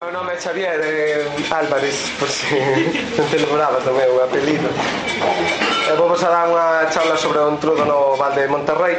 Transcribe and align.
meu 0.00 0.12
nome 0.12 0.32
é 0.32 0.40
Xavier 0.40 0.78
eh, 0.80 1.26
Álvarez, 1.50 2.12
por 2.20 2.28
si 2.28 2.54
non 3.18 3.26
te 3.34 3.36
lembrabas 3.42 3.82
do 3.82 3.90
meu 3.90 4.22
apelido. 4.22 4.70
E 4.70 5.92
vou 5.98 6.06
vos 6.06 6.22
a 6.22 6.30
dar 6.30 6.46
unha 6.46 6.86
charla 6.86 7.18
sobre 7.18 7.42
o 7.42 7.50
entrudo 7.50 7.82
no 7.82 8.14
Valde 8.14 8.46
de 8.46 8.46
Monterrey. 8.46 8.94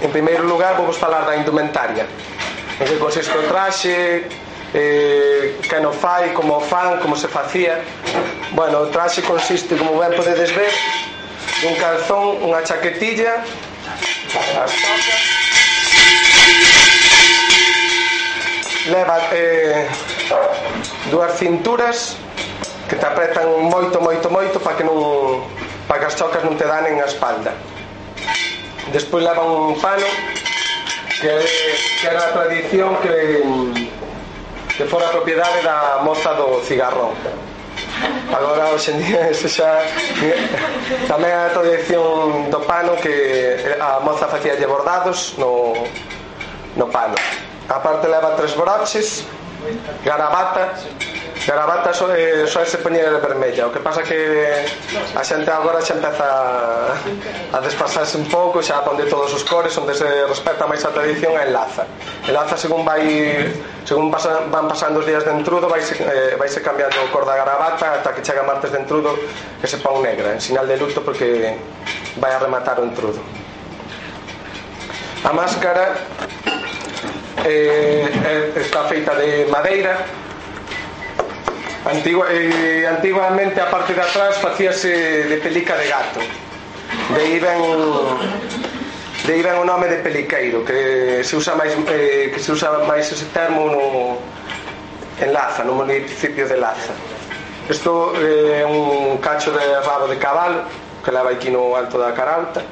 En 0.00 0.08
primeiro 0.08 0.48
lugar, 0.48 0.80
vou 0.80 0.88
vos 0.88 0.96
falar 0.96 1.28
da 1.28 1.36
indumentaria. 1.36 2.08
En 2.80 2.88
que 2.88 2.96
consiste 2.96 3.36
o 3.36 3.44
traxe, 3.44 4.24
eh, 4.72 5.60
que 5.60 5.78
non 5.84 5.92
fai, 5.92 6.32
como 6.32 6.56
o 6.56 6.64
fan, 6.64 6.96
como 7.04 7.12
se 7.12 7.28
facía. 7.28 7.84
Bueno, 8.56 8.80
o 8.80 8.88
traxe 8.88 9.20
consiste, 9.20 9.76
como 9.76 10.00
ben 10.00 10.16
podedes 10.16 10.48
ver, 10.56 10.72
dun 11.60 11.76
calzón, 11.76 12.40
unha 12.40 12.64
chaquetilla, 12.64 13.44
as 14.32 14.72
tocas, 14.80 15.43
leva 18.90 19.16
eh, 19.32 19.88
dúas 21.10 21.38
cinturas 21.38 22.16
que 22.88 22.96
te 22.96 23.06
apretan 23.06 23.48
moito, 23.64 24.00
moito, 24.00 24.28
moito 24.28 24.60
para 24.60 24.76
que 24.76 24.84
non 24.84 25.44
para 25.88 26.00
que 26.00 26.06
as 26.12 26.16
chocas 26.16 26.44
non 26.44 26.56
te 26.56 26.68
danen 26.68 27.00
a 27.00 27.08
espalda. 27.08 27.52
Despois 28.92 29.24
leva 29.24 29.40
un 29.44 29.76
pano 29.80 30.04
que, 31.20 31.32
que 32.00 32.06
era 32.06 32.28
a 32.28 32.32
tradición 32.32 32.96
que 33.00 33.14
que 34.76 34.84
fora 34.84 35.06
a 35.06 35.14
propiedade 35.14 35.62
da 35.62 36.02
moza 36.02 36.34
do 36.34 36.60
cigarrón. 36.66 37.14
Agora 38.34 38.74
hoxe 38.74 38.90
en 38.90 38.98
día 39.00 39.28
eso 39.32 39.48
xa 39.48 39.80
tamén 41.08 41.32
a 41.32 41.48
tradición 41.56 42.52
do 42.52 42.60
pano 42.68 42.98
que 43.00 43.56
a 43.80 44.02
moza 44.04 44.28
facía 44.28 44.60
bordados 44.68 45.38
no, 45.40 45.72
no 46.76 46.86
pano. 46.92 47.16
A 47.68 47.80
parte 47.80 48.08
leva 48.08 48.36
tres 48.36 48.54
broches, 48.54 49.24
garabata, 50.04 50.74
garabata 51.46 51.92
só, 51.92 52.14
eh, 52.14 52.44
só 52.46 52.64
se 52.64 52.78
poñer 52.78 53.08
vermella. 53.20 53.66
O 53.66 53.72
que 53.72 53.80
pasa 53.80 54.02
que 54.02 54.68
a 55.16 55.24
xente 55.24 55.50
agora 55.50 55.80
xa 55.80 55.96
empeza 55.96 56.28
a 57.52 57.58
despasarse 57.64 58.16
un 58.20 58.28
pouco, 58.28 58.60
xa 58.60 58.84
ponde 58.84 59.08
todos 59.08 59.32
os 59.32 59.44
cores, 59.44 59.72
onde 59.80 59.96
se 59.96 60.04
respeta 60.28 60.68
máis 60.68 60.84
a 60.84 60.92
tradición 60.92 61.32
e 61.40 61.48
enlaza. 61.48 61.88
Enlaza 62.28 62.56
según 62.60 62.84
vai 62.84 63.04
según 63.88 64.12
pasa, 64.12 64.44
van 64.52 64.68
pasando 64.68 65.00
os 65.00 65.06
días 65.08 65.24
de 65.24 65.32
entrudo, 65.32 65.68
vai 65.68 65.80
se, 65.80 65.96
eh, 65.96 66.36
vai 66.36 66.48
se 66.48 66.60
cambiando 66.60 67.00
o 67.00 67.08
cor 67.08 67.24
da 67.24 67.36
garabata 67.36 68.00
ata 68.00 68.12
que 68.12 68.20
chega 68.20 68.44
martes 68.44 68.72
de 68.72 68.80
entrudo 68.80 69.16
que 69.60 69.68
se 69.68 69.80
pon 69.80 70.04
negra, 70.04 70.36
en 70.36 70.40
sinal 70.40 70.68
de 70.68 70.76
luto 70.76 71.00
porque 71.00 71.56
vai 72.20 72.32
a 72.32 72.38
rematar 72.38 72.76
o 72.80 72.84
entrudo. 72.84 73.20
A 75.24 75.32
máscara 75.32 75.96
Eh, 77.42 78.06
eh, 78.06 78.52
está 78.56 78.84
feita 78.84 79.14
de 79.14 79.46
madeira. 79.50 80.06
Antigua, 81.84 82.26
eh, 82.30 82.86
antiguamente 82.86 83.60
a 83.60 83.68
parte 83.68 83.92
de 83.92 84.00
atrás 84.00 84.38
facíase 84.38 85.24
de 85.28 85.36
pelica 85.42 85.76
de 85.76 85.88
gato. 85.88 86.20
De 87.10 87.20
aí 87.20 87.38
ven 87.38 87.60
de 89.26 89.32
aí 89.32 89.42
ven 89.42 89.56
o 89.58 89.64
nome 89.64 89.88
de 89.88 89.96
peliqueiro 89.96 90.64
que 90.64 91.24
se 91.24 91.36
usa 91.36 91.54
máis 91.56 91.74
eh, 91.90 92.30
que 92.32 92.40
se 92.40 92.52
usa 92.52 92.84
máis 92.86 93.10
ese 93.10 93.26
termo 93.34 93.68
no, 93.68 94.16
en 95.20 95.32
Laza, 95.32 95.64
no 95.64 95.74
municipio 95.74 96.48
de 96.48 96.56
Laza. 96.56 96.94
Isto 97.68 98.14
é 98.16 98.60
eh, 98.60 98.64
un 98.64 99.18
cacho 99.18 99.50
de 99.52 99.64
rabo 99.84 100.08
de 100.08 100.16
cabalo 100.16 100.64
que 101.04 101.10
leva 101.10 101.30
aquí 101.30 101.50
no 101.50 101.76
alto 101.76 101.98
da 101.98 102.12
Caralta 102.12 102.64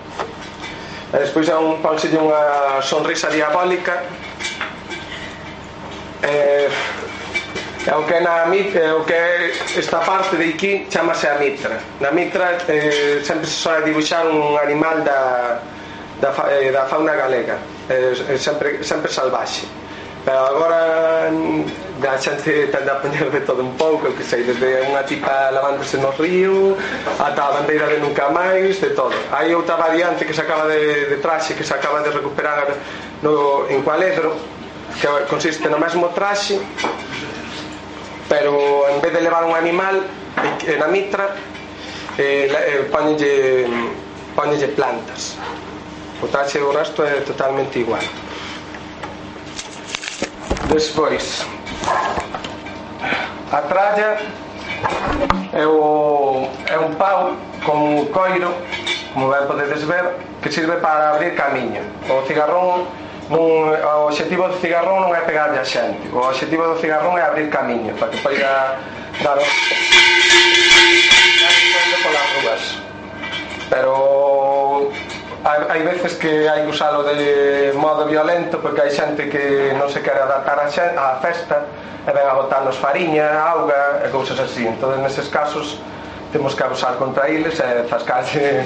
e 1.13 1.19
despois 1.19 1.49
é 1.49 1.57
un 1.57 1.85
pauselle 1.85 2.17
unha 2.17 2.81
sonrisa 2.81 3.29
diabólica 3.29 4.01
eh, 6.23 6.71
é 7.87 7.95
o 7.97 8.05
que 8.05 8.21
na 8.21 8.47
é 8.47 8.93
o 8.95 9.03
que 9.05 9.19
esta 9.77 9.99
parte 9.99 10.37
de 10.37 10.51
aquí 10.51 10.87
chamase 10.89 11.27
a 11.27 11.35
mitra. 11.35 11.81
Na 12.01 12.13
mitra 12.13 12.59
eh, 12.69 13.21
sempre 13.25 13.47
se 13.47 13.59
soa 13.59 13.83
dibuixar 13.83 14.27
un 14.27 14.57
animal 14.57 15.03
da, 15.03 15.59
da, 16.21 16.31
eh, 16.51 16.71
da 16.71 16.87
fauna 16.87 17.15
galega, 17.15 17.59
eh, 17.91 18.15
eh, 18.29 18.39
sempre, 18.39 18.85
sempre 18.85 19.11
salvaxe. 19.11 19.67
Pero 20.25 20.39
agora 20.39 21.29
mm, 21.33 22.07
a 22.07 22.17
xente 22.17 22.71
tende 22.71 22.91
a 22.91 23.03
poñer 23.03 23.27
de 23.31 23.41
todo 23.41 23.63
un 23.67 23.75
pouco, 23.75 24.15
que 24.15 24.23
sei, 24.23 24.47
desde 24.47 24.87
unha 24.87 25.03
tipa 25.03 25.51
lavándose 25.51 25.99
no 25.99 26.15
río, 26.15 26.79
ata 27.19 27.51
a 27.51 27.51
bandeira 27.59 27.91
de 27.91 27.99
nunca 27.99 28.31
máis, 28.31 28.79
de 28.79 28.95
todo. 28.95 29.11
Hai 29.35 29.51
outra 29.59 29.75
variante 29.75 30.23
que 30.23 30.31
se 30.31 30.47
acaba 30.47 30.71
de, 30.71 31.11
de 31.11 31.19
traxe, 31.19 31.59
que 31.59 31.67
se 31.67 31.75
acaba 31.75 32.07
de 32.07 32.15
recuperar 32.15 32.71
no, 33.27 33.67
en 33.67 33.83
Cualedro, 33.83 34.39
que 35.01 35.09
consiste 35.29 35.69
no 35.69 35.79
mesmo 35.79 36.09
traxe 36.11 36.61
pero 38.33 38.89
en 38.89 39.01
vez 39.03 39.13
de 39.13 39.21
levar 39.21 39.45
un 39.45 39.55
animal 39.55 40.07
eh, 40.67 40.77
na 40.81 40.89
mitra 40.89 41.37
eh, 42.17 42.49
eh, 42.49 42.89
ponenlle, 42.89 43.69
ponenlle 44.33 44.69
plantas. 44.73 45.37
O 46.23 46.27
traxe 46.33 46.57
do 46.57 46.73
resto 46.73 47.05
é 47.05 47.21
totalmente 47.21 47.77
igual. 47.79 48.01
Despois 50.73 51.45
a 53.53 53.61
tralla 53.69 54.17
é, 55.53 55.67
o, 55.67 56.49
é 56.73 56.79
un 56.81 56.97
pau 56.97 57.37
con 57.69 58.09
coiro 58.09 58.49
como 59.13 59.29
ben 59.29 59.45
podedes 59.45 59.85
ver 59.85 60.17
que 60.41 60.49
sirve 60.49 60.81
para 60.81 61.13
abrir 61.13 61.37
camiño. 61.37 61.85
O 62.09 62.25
cigarrón 62.25 62.89
non, 63.33 63.73
o 63.73 64.13
objetivo 64.13 64.45
do 64.49 64.61
cigarrón 64.61 65.09
non 65.09 65.17
é 65.17 65.25
pegarlle 65.25 65.57
a 65.57 65.65
xente. 65.65 66.13
O 66.13 66.21
objetivo 66.21 66.69
do 66.69 66.77
cigarrón 66.77 67.17
é 67.17 67.25
abrir 67.25 67.49
camiño 67.49 67.97
para 67.97 68.13
que 68.13 68.21
poida 68.21 68.77
dar 69.25 69.41
o 69.41 69.45
polas 72.05 72.29
rúas. 72.37 72.63
Pero 73.73 74.93
hai 75.45 75.83
veces 75.83 76.15
que 76.21 76.47
hai 76.47 76.63
que 76.63 76.71
usalo 76.71 77.03
de 77.09 77.73
modo 77.75 78.05
violento 78.05 78.61
porque 78.61 78.85
hai 78.85 78.93
xente 78.93 79.33
que 79.33 79.73
non 79.81 79.89
se 79.89 80.05
quere 80.05 80.21
adaptar 80.21 80.61
a, 80.61 80.69
xente, 80.69 80.95
a 81.01 81.17
festa 81.25 81.65
e 82.05 82.11
ven 82.13 82.27
a 82.29 82.37
botarnos 82.37 82.77
fariña, 82.77 83.33
auga 83.41 84.05
e 84.05 84.13
cousas 84.13 84.37
así. 84.39 84.69
Entón 84.69 85.01
nesses 85.01 85.33
casos 85.33 85.81
temos 86.33 86.55
que 86.55 86.63
abusar 86.65 86.97
contra 86.97 87.29
eles 87.29 87.61
e 87.61 87.89
zascarse 87.89 88.41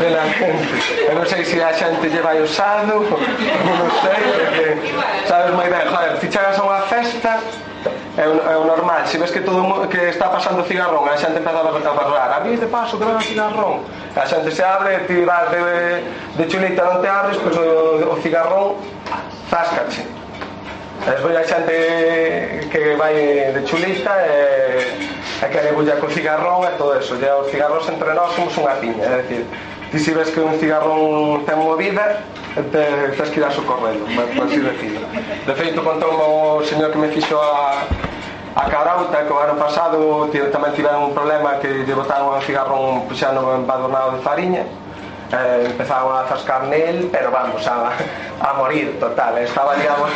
de 0.00 0.10
la 0.10 0.24
gente. 0.32 0.68
Eu 1.08 1.14
non 1.14 1.26
sei 1.26 1.44
se 1.44 1.60
a 1.62 1.72
xente 1.72 2.08
lle 2.08 2.22
vai 2.24 2.40
usado 2.40 3.04
non 3.04 3.90
sei 4.00 4.18
porque 4.32 4.66
sabes 5.28 5.52
moi 5.52 5.68
ben 5.68 5.84
joder, 5.86 6.16
ti 6.18 6.26
chegas 6.32 6.56
a 6.58 6.64
unha 6.64 6.82
festa 6.88 7.38
é 8.16 8.26
o, 8.26 8.34
é 8.42 8.56
o 8.58 8.64
normal, 8.64 9.06
se 9.06 9.18
ves 9.18 9.30
que 9.30 9.40
todo 9.40 9.62
que 9.86 10.10
está 10.10 10.26
pasando 10.32 10.64
cigarrón, 10.64 11.06
a 11.06 11.16
xente 11.16 11.38
empeza 11.38 11.60
a 11.60 11.94
barrar 11.94 12.30
a 12.32 12.40
mí 12.40 12.56
de 12.56 12.66
paso 12.66 12.98
que 12.98 13.04
ven 13.04 13.16
a 13.16 13.22
cigarrón 13.22 13.84
a 14.16 14.24
xente 14.26 14.50
se 14.50 14.64
abre, 14.64 15.04
ti 15.06 15.22
vas 15.22 15.50
de, 15.52 16.02
de 16.34 16.44
chulita, 16.48 16.82
non 16.88 16.98
te 17.04 17.08
abres, 17.12 17.36
pois 17.38 17.54
pues, 17.54 18.08
o, 18.08 18.14
o 18.14 18.16
cigarrón 18.24 18.80
zascache 19.52 20.17
Despois 21.06 21.34
hai 21.36 21.46
xente 21.46 22.68
que 22.70 22.96
vai 22.98 23.14
de 23.54 23.62
chulista 23.64 24.10
e, 24.26 24.82
e 25.40 25.46
que 25.46 25.60
debulla 25.62 25.96
co 26.02 26.10
cigarrón 26.10 26.66
e 26.66 26.74
todo 26.74 26.98
eso. 26.98 27.14
E 27.14 27.28
os 27.30 27.46
cigarros 27.50 27.86
entre 27.86 28.12
nós 28.14 28.34
somos 28.34 28.52
unha 28.58 28.74
piña, 28.82 29.06
é 29.06 29.22
dicir, 29.22 29.46
ti 29.94 29.98
si 29.98 30.10
ves 30.12 30.34
que 30.34 30.42
un 30.42 30.58
cigarrón 30.58 31.46
ten 31.46 31.56
movida, 31.62 32.18
te, 32.74 33.14
tens 33.14 33.30
que 33.30 33.38
ir 33.38 33.46
a 33.46 33.50
socorrelo, 33.54 34.04
por 34.34 34.44
así 34.50 34.58
decirlo. 34.58 35.06
De 35.46 35.54
feito, 35.54 35.80
contou 35.86 36.12
o 36.12 36.66
señor 36.66 36.90
que 36.90 36.98
me 36.98 37.08
fixo 37.14 37.38
a, 37.38 37.86
a 38.58 38.64
Carauta 38.66 39.22
que 39.22 39.32
o 39.32 39.38
ano 39.38 39.54
pasado 39.54 40.26
tamén 40.50 40.74
tiveron 40.74 41.08
un 41.08 41.14
problema 41.14 41.62
que 41.62 41.86
lle 41.86 41.94
botaron 41.94 42.34
un 42.34 42.42
cigarrón 42.42 43.06
puxando 43.06 43.54
embadurnado 43.54 44.18
de 44.18 44.20
fariña 44.26 44.66
eh, 45.32 45.66
empezaron 45.66 46.16
a 46.16 46.24
zascar 46.28 46.64
nel, 46.64 47.08
pero 47.12 47.30
vamos, 47.30 47.66
a, 47.66 47.92
a 48.40 48.52
morir, 48.54 48.98
total, 48.98 49.38
estaba 49.38 49.76
liado 49.76 50.06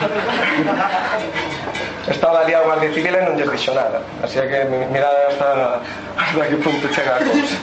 estaba 2.08 2.44
liado 2.44 2.64
guardia 2.64 2.92
civil 2.92 3.14
e 3.14 3.22
non 3.22 3.38
lles 3.38 3.46
dixo 3.46 3.70
nada 3.78 4.02
así 4.26 4.42
que 4.42 4.66
mirad 4.90 5.14
hasta, 5.30 5.78
hasta 6.18 6.42
que 6.50 6.56
punto 6.58 6.90
chega 6.90 7.14
a 7.14 7.22
cousa 7.22 7.56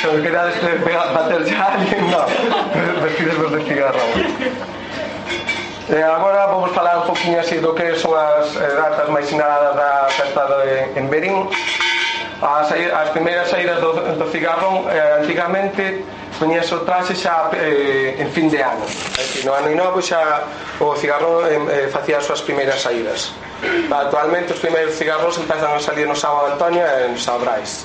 se 0.00 0.08
os 0.08 0.20
quedades 0.22 0.56
bater 1.12 1.44
xa 1.44 1.66
a 1.66 1.78
no. 2.08 2.22
Vestides 3.04 3.36
vos 3.36 3.52
de 3.52 3.60
cigarro. 3.64 4.00
Eh, 5.90 6.02
agora 6.02 6.46
vamos 6.46 6.70
falar 6.72 6.98
un 6.98 7.06
poquinho 7.06 7.40
así 7.40 7.56
do 7.58 7.74
que 7.74 7.94
son 7.96 8.14
as 8.16 8.56
eh, 8.56 8.74
datas 8.78 9.08
máis 9.10 9.26
sinadas 9.26 9.74
da 9.76 10.06
festa 10.08 10.46
de, 10.62 10.86
en 10.96 11.10
Berín 11.10 11.50
as, 12.42 12.72
as 12.72 13.08
primeiras 13.10 13.48
saídas 13.48 13.80
do, 13.80 13.92
do 14.16 14.26
cigarrón 14.32 14.88
eh, 14.88 15.20
antigamente 15.20 16.04
poñías 16.40 16.72
o 16.72 16.80
traxe 16.88 17.12
xa 17.12 17.52
eh, 17.52 18.16
en 18.16 18.30
fin 18.32 18.48
de 18.48 18.64
ano. 18.64 18.84
Decir, 18.88 19.44
no 19.44 19.52
ano 19.52 19.68
novo 19.76 20.00
xa 20.00 20.48
o 20.80 20.96
cigarrón 20.96 21.44
eh, 21.68 21.92
facía 21.92 22.16
as 22.16 22.24
súas 22.24 22.40
primeiras 22.40 22.80
saídas. 22.80 23.36
Actualmente 23.92 24.56
os 24.56 24.60
primeiros 24.60 24.96
cigarros 24.96 25.36
empezan 25.36 25.76
a 25.76 25.80
salir 25.80 26.08
no 26.08 26.16
sábado 26.16 26.56
Antonio 26.56 26.80
e 26.80 27.12
no 27.12 27.20
Sabrais. 27.20 27.84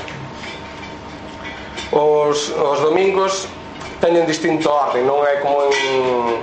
Os, 1.92 2.56
os 2.56 2.80
domingos 2.80 3.52
teñen 4.00 4.24
distinto 4.24 4.72
orden 4.72 5.04
non 5.04 5.20
é 5.28 5.44
como 5.44 5.68
en, 5.68 5.76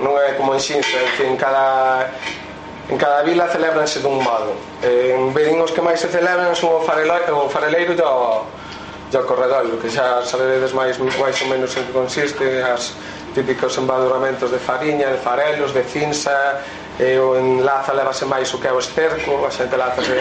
non 0.05 0.13
é 0.21 0.37
como 0.37 0.53
en 0.53 0.61
Xinza 0.61 1.01
é 1.01 1.09
que 1.17 1.25
en 1.25 1.33
cada 1.33 2.13
En 2.89 2.97
cada 2.97 3.23
vila 3.23 3.47
celebranse 3.47 4.03
dun 4.03 4.19
modo. 4.19 4.59
En 4.83 5.31
Verín 5.31 5.61
os 5.63 5.71
que 5.71 5.79
máis 5.79 6.03
se 6.03 6.11
celebran 6.11 6.51
son 6.51 6.75
o, 6.77 6.81
farelo, 6.83 7.15
o 7.15 7.47
fareleiro 7.47 7.95
e 7.95 8.03
o, 8.03 8.43
e 9.07 9.15
o 9.15 9.23
corredoiro, 9.23 9.79
que 9.79 9.87
xa 9.87 10.19
sabedes 10.27 10.75
máis, 10.75 10.99
máis 10.99 11.37
ou 11.39 11.47
menos 11.47 11.71
en 11.79 11.87
que 11.87 11.93
consiste 11.95 12.43
as 12.59 12.91
típicos 13.31 13.77
embaduramentos 13.79 14.51
de 14.51 14.59
fariña, 14.59 15.09
de 15.09 15.17
farelos, 15.17 15.71
de 15.71 15.83
cinza, 15.87 16.59
e 16.99 17.17
o 17.17 17.39
en 17.39 17.65
Laza 17.65 17.93
levase 17.95 18.27
máis 18.27 18.53
o 18.53 18.59
que 18.59 18.67
é 18.67 18.73
o 18.73 18.77
esterco, 18.77 19.47
a 19.47 19.49
xente 19.49 19.79
Laza 19.79 20.03
se 20.03 20.19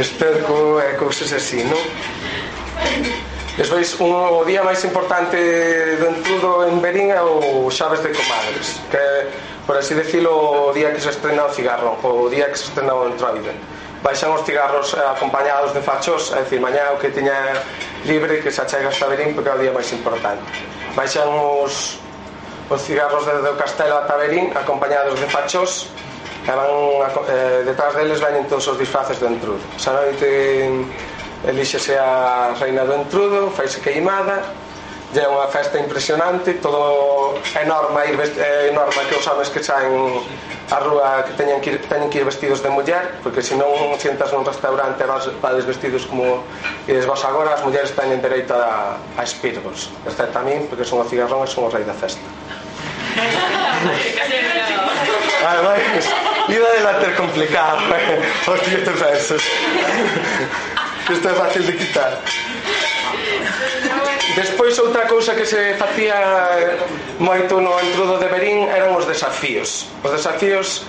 esterco 0.00 0.80
e 0.80 0.96
cousas 0.96 1.28
así, 1.34 1.60
non? 1.66 1.82
Despois, 3.58 4.00
un, 4.00 4.10
o 4.10 4.42
día 4.46 4.64
máis 4.64 4.80
importante 4.82 5.36
do 6.00 6.06
entudo 6.10 6.64
en 6.66 6.80
Berín 6.80 7.12
é 7.12 7.20
o 7.20 7.68
Xaves 7.68 8.00
de 8.00 8.10
Comadres, 8.10 8.80
que 8.88 9.04
por 9.66 9.76
así 9.76 9.94
decirlo, 9.94 10.68
o 10.68 10.72
día 10.72 10.92
que 10.92 11.00
se 11.00 11.10
estrena 11.10 11.44
o 11.44 11.50
cigarro, 11.50 11.96
o 12.02 12.28
día 12.28 12.50
que 12.52 12.56
se 12.56 12.68
estrena 12.68 12.94
o 12.94 13.08
entroide. 13.08 13.52
Baixan 14.04 14.36
os 14.36 14.44
cigarros 14.44 14.92
eh, 14.92 15.00
acompañados 15.00 15.72
de 15.72 15.80
fachos, 15.80 16.28
é 16.36 16.44
dicir, 16.44 16.60
mañá 16.60 16.92
o 16.92 17.00
que 17.00 17.08
tiña 17.08 17.56
libre 18.04 18.44
que 18.44 18.52
se 18.52 18.60
achega 18.60 18.92
hasta 18.92 19.08
Berín 19.08 19.32
porque 19.32 19.48
é 19.48 19.56
o 19.56 19.60
día 19.60 19.72
máis 19.72 19.88
importante. 19.96 20.44
Baixan 20.92 21.32
os, 21.32 21.96
os 22.68 22.80
cigarros 22.84 23.24
desde 23.24 23.48
o 23.48 23.56
castelo 23.56 23.96
ata 23.96 24.12
Taberín 24.12 24.52
acompañados 24.52 25.16
de 25.16 25.24
fachos 25.32 25.88
e 26.44 26.52
van, 26.52 26.68
eh, 27.32 27.64
detrás 27.64 27.96
deles 27.96 28.20
veñen 28.20 28.44
todos 28.44 28.68
os 28.68 28.76
disfraces 28.76 29.16
do 29.16 29.32
entrudo. 29.32 29.64
Esa 29.72 29.96
noite 29.96 30.28
elíxese 31.48 31.96
a 31.96 32.52
reina 32.60 32.84
do 32.84 33.00
entrudo, 33.00 33.48
faise 33.56 33.80
queimada, 33.80 34.44
é 35.16 35.28
unha 35.28 35.46
festa 35.46 35.78
impresionante 35.78 36.58
todo 36.58 37.38
é 37.54 37.64
norma 37.64 38.02
ir 38.06 38.18
é 38.18 38.70
norma 38.74 39.00
que 39.06 39.14
os 39.14 39.26
homens 39.26 39.48
que 39.48 39.62
saen 39.62 40.18
a 40.70 40.78
rúa 40.80 41.22
que 41.22 41.32
teñen 41.38 41.60
que 41.60 41.76
ir, 41.76 41.78
teñen 41.86 42.10
que 42.10 42.18
ir 42.18 42.26
vestidos 42.26 42.62
de 42.62 42.70
muller 42.70 43.20
porque 43.22 43.42
se 43.42 43.54
non 43.54 43.94
sentas 44.00 44.34
nun 44.34 44.42
restaurante 44.42 45.06
vas, 45.06 45.30
vades 45.38 45.62
vestidos 45.62 46.08
como 46.10 46.42
ides 46.90 47.06
vos 47.06 47.22
agora 47.22 47.54
as 47.54 47.62
mulleres 47.62 47.94
teñen 47.94 48.18
dereito 48.18 48.58
a, 48.58 48.98
a 48.98 49.22
espirgos 49.22 49.92
excepto 50.02 50.38
a 50.38 50.42
min 50.42 50.66
porque 50.66 50.82
son 50.82 50.98
o 51.00 51.06
cigarrón 51.06 51.46
e 51.46 51.48
son 51.48 51.66
o 51.66 51.70
rei 51.70 51.86
da 51.86 51.94
festa 51.94 52.24
Ademais, 55.44 56.08
vida 56.48 56.72
de 56.72 56.80
láter 56.80 57.14
complicado, 57.16 57.78
eh, 57.94 58.22
os 58.40 58.48
o 58.48 58.56
te 58.64 58.80
pensas. 58.80 59.42
Isto 61.10 61.28
é 61.28 61.34
fácil 61.34 61.62
de 61.64 61.72
quitar. 61.76 62.18
Despois 64.74 64.90
outra 64.90 65.06
cousa 65.06 65.38
que 65.38 65.46
se 65.46 65.78
facía 65.78 66.18
moito 67.22 67.62
no 67.62 67.78
entrudo 67.78 68.18
de 68.18 68.26
Berín 68.26 68.66
eran 68.66 68.90
os 68.90 69.06
desafíos. 69.06 69.86
Os 70.02 70.10
desafíos 70.10 70.82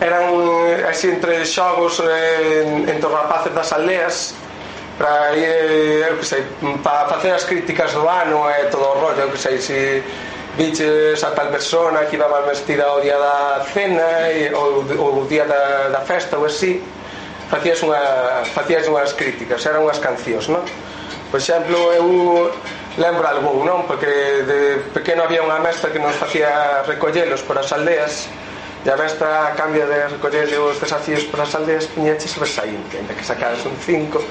eran 0.00 0.32
eh, 0.32 0.88
así 0.88 1.12
entre 1.12 1.44
xogos 1.44 2.00
eh, 2.00 2.64
entre 2.64 3.04
os 3.04 3.12
rapaces 3.12 3.52
das 3.52 3.68
aldeas 3.76 4.32
para 4.96 5.36
eh, 5.36 6.16
que 6.16 6.24
sei, 6.24 6.48
para 6.80 7.12
facer 7.12 7.36
as 7.36 7.44
críticas 7.44 7.92
do 7.92 8.08
ano 8.08 8.48
e 8.48 8.72
todo 8.72 8.88
o 8.88 9.04
rollo, 9.04 9.28
que 9.28 9.36
sei, 9.36 9.60
si 9.60 10.00
viches 10.56 11.20
a 11.20 11.36
tal 11.36 11.52
persona 11.52 12.08
que 12.08 12.16
iba 12.16 12.32
mal 12.32 12.48
vestida 12.48 12.88
o 12.88 13.04
día 13.04 13.20
da 13.20 13.60
cena 13.68 14.32
e, 14.32 14.48
ou, 14.56 14.80
ou 14.96 15.12
o 15.12 15.24
día 15.28 15.44
da, 15.44 15.92
da 15.92 16.00
festa 16.00 16.40
ou 16.40 16.48
así 16.48 16.80
facías, 17.52 17.84
unha, 17.84 18.00
facías 18.48 18.88
unhas 18.88 19.12
críticas 19.12 19.60
eran 19.68 19.84
unhas 19.84 20.00
cancións 20.00 20.48
non? 20.48 20.64
por 21.28 21.36
exemplo 21.36 21.92
eu 21.92 22.48
lembro 22.96 23.28
algún, 23.28 23.64
non? 23.64 23.84
Porque 23.84 24.08
de 24.44 24.80
pequeno 24.92 25.24
había 25.24 25.44
unha 25.44 25.60
mestra 25.60 25.92
que 25.92 26.00
nos 26.00 26.16
facía 26.16 26.82
recollelos 26.88 27.44
por 27.44 27.60
as 27.60 27.68
aldeas 27.72 28.28
e 28.86 28.88
a 28.88 28.96
mestra 28.96 29.50
a 29.50 29.58
cambio 29.58 29.82
de 29.84 30.06
recoller 30.08 30.46
os 30.62 30.78
desafíos 30.78 31.26
por 31.26 31.42
as 31.42 31.50
aldeas 31.58 31.90
piñeches 31.90 32.38
resaínte, 32.38 33.02
ainda 33.02 33.12
que 33.18 33.24
sacaras 33.26 33.60
un 33.66 33.74
5 33.74 34.22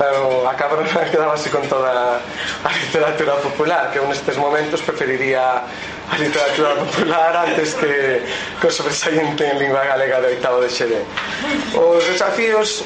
pero 0.00 0.48
a 0.48 0.54
cabrona 0.56 1.04
quedábase 1.12 1.50
con 1.50 1.62
toda 1.68 2.18
a 2.64 2.70
literatura 2.72 3.36
popular 3.38 3.92
que 3.92 4.00
nestes 4.00 4.40
momentos 4.40 4.80
preferiría 4.80 5.62
a 6.10 6.16
literatura 6.18 6.74
popular 6.74 7.36
antes 7.36 7.76
que 7.76 8.24
co 8.58 8.72
sobresaínte 8.72 9.44
en 9.44 9.60
lingua 9.60 9.84
galega 9.84 10.18
de 10.24 10.40
oitavo 10.40 10.64
de 10.64 10.72
xede 10.72 11.04
os 11.76 12.02
desafíos 12.08 12.82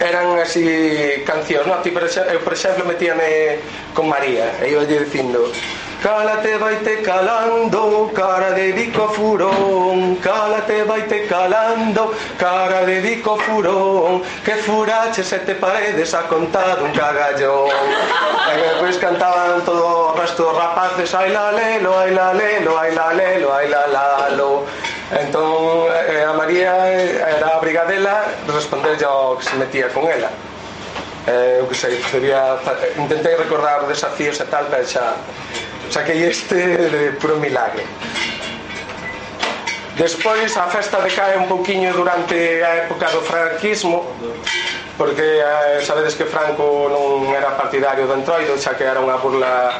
eran 0.00 0.38
así 0.40 1.22
cancións, 1.28 1.66
no? 1.68 1.76
Ti, 1.84 1.90
por 1.92 2.04
exemplo, 2.04 2.32
eu, 2.32 2.40
por 2.40 2.54
exemplo, 2.56 2.88
metíame 2.88 3.60
con 3.92 4.08
María 4.08 4.56
e 4.64 4.72
iba 4.72 4.84
lle 4.88 5.04
dicindo 5.04 5.52
Cálate 6.00 6.56
vaite 6.56 7.02
calando, 7.02 8.10
cara 8.16 8.52
de 8.52 8.72
bico 8.72 9.06
furón 9.12 10.16
Cálate 10.16 10.84
vaite 10.84 11.26
calando, 11.28 12.16
cara 12.38 12.86
de 12.86 13.00
bico 13.04 13.36
furón 13.36 14.22
Que 14.42 14.56
furache 14.64 15.22
sete 15.22 15.54
paredes 15.56 16.14
a 16.14 16.22
contado 16.22 16.88
un 16.88 16.92
cagallón 16.92 17.68
E 17.68 18.56
depois 18.56 18.96
cantaban 18.96 19.60
todo 19.60 19.84
o 19.84 20.16
resto 20.16 20.48
dos 20.48 20.56
rapaces 20.56 21.12
Ai 21.12 21.36
la 21.36 21.52
lelo, 21.52 21.92
ai 21.98 22.16
la 22.16 22.32
lelo, 22.32 22.78
ai 22.80 22.94
la 22.96 23.12
lelo, 23.12 23.52
ai 23.52 23.68
la 23.68 23.84
lalo 23.86 24.64
Entón 25.10 25.90
eh, 25.90 26.22
a 26.22 26.32
María 26.32 26.70
eh, 26.86 27.18
era 27.18 27.56
a 27.56 27.58
brigadela 27.58 28.30
responder 28.46 28.94
ao 29.02 29.34
que 29.34 29.44
se 29.44 29.58
metía 29.58 29.90
con 29.90 30.06
ela 30.06 30.30
eh, 31.26 31.60
o 31.62 31.66
que 31.68 31.74
sei, 31.74 31.98
sería, 32.10 32.58
intentei 32.96 33.36
recordar 33.36 33.86
desafíos 33.86 34.40
e 34.40 34.46
tal, 34.46 34.66
pero 34.70 34.86
xa 34.86 35.18
saquei 35.90 36.24
este 36.24 36.54
de 36.88 37.12
puro 37.18 37.36
milagre. 37.36 37.84
Despois 39.98 40.56
a 40.56 40.70
festa 40.70 41.02
decae 41.02 41.36
un 41.36 41.50
pouquiño 41.50 41.92
durante 41.92 42.64
a 42.64 42.86
época 42.86 43.10
do 43.10 43.20
franquismo, 43.20 44.06
porque 44.96 45.42
eh, 45.42 45.82
sabedes 45.84 46.14
que 46.14 46.24
Franco 46.24 46.88
non 46.88 47.28
era 47.34 47.52
partidario 47.58 48.06
do 48.06 48.14
entroido, 48.16 48.56
xa 48.56 48.78
que 48.78 48.86
era 48.86 49.02
unha 49.02 49.18
burla 49.20 49.76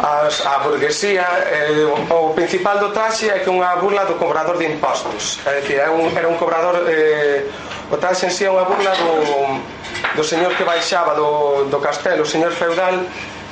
as, 0.00 0.40
a 0.46 0.58
burguesía 0.64 1.26
eh, 1.44 1.84
o, 1.84 2.32
o 2.32 2.34
principal 2.34 2.80
do 2.80 2.88
traxe 2.90 3.28
é 3.28 3.44
que 3.44 3.52
unha 3.52 3.76
burla 3.76 4.08
do 4.08 4.16
cobrador 4.16 4.56
de 4.56 4.64
impostos. 4.64 5.38
É 5.44 5.60
dicir, 5.60 5.76
é 5.76 5.92
un, 5.92 6.08
era 6.16 6.28
un 6.28 6.40
cobrador 6.40 6.88
eh, 6.88 7.44
o 7.92 7.96
traxe 8.00 8.24
en 8.24 8.32
sí 8.32 8.48
é 8.48 8.50
unha 8.50 8.64
burla 8.64 8.96
do, 8.96 9.12
do 10.16 10.24
señor 10.24 10.56
que 10.56 10.64
baixaba 10.64 11.12
do, 11.12 11.68
do 11.68 11.78
castelo, 11.84 12.24
o 12.24 12.28
señor 12.28 12.56
feudal 12.56 13.04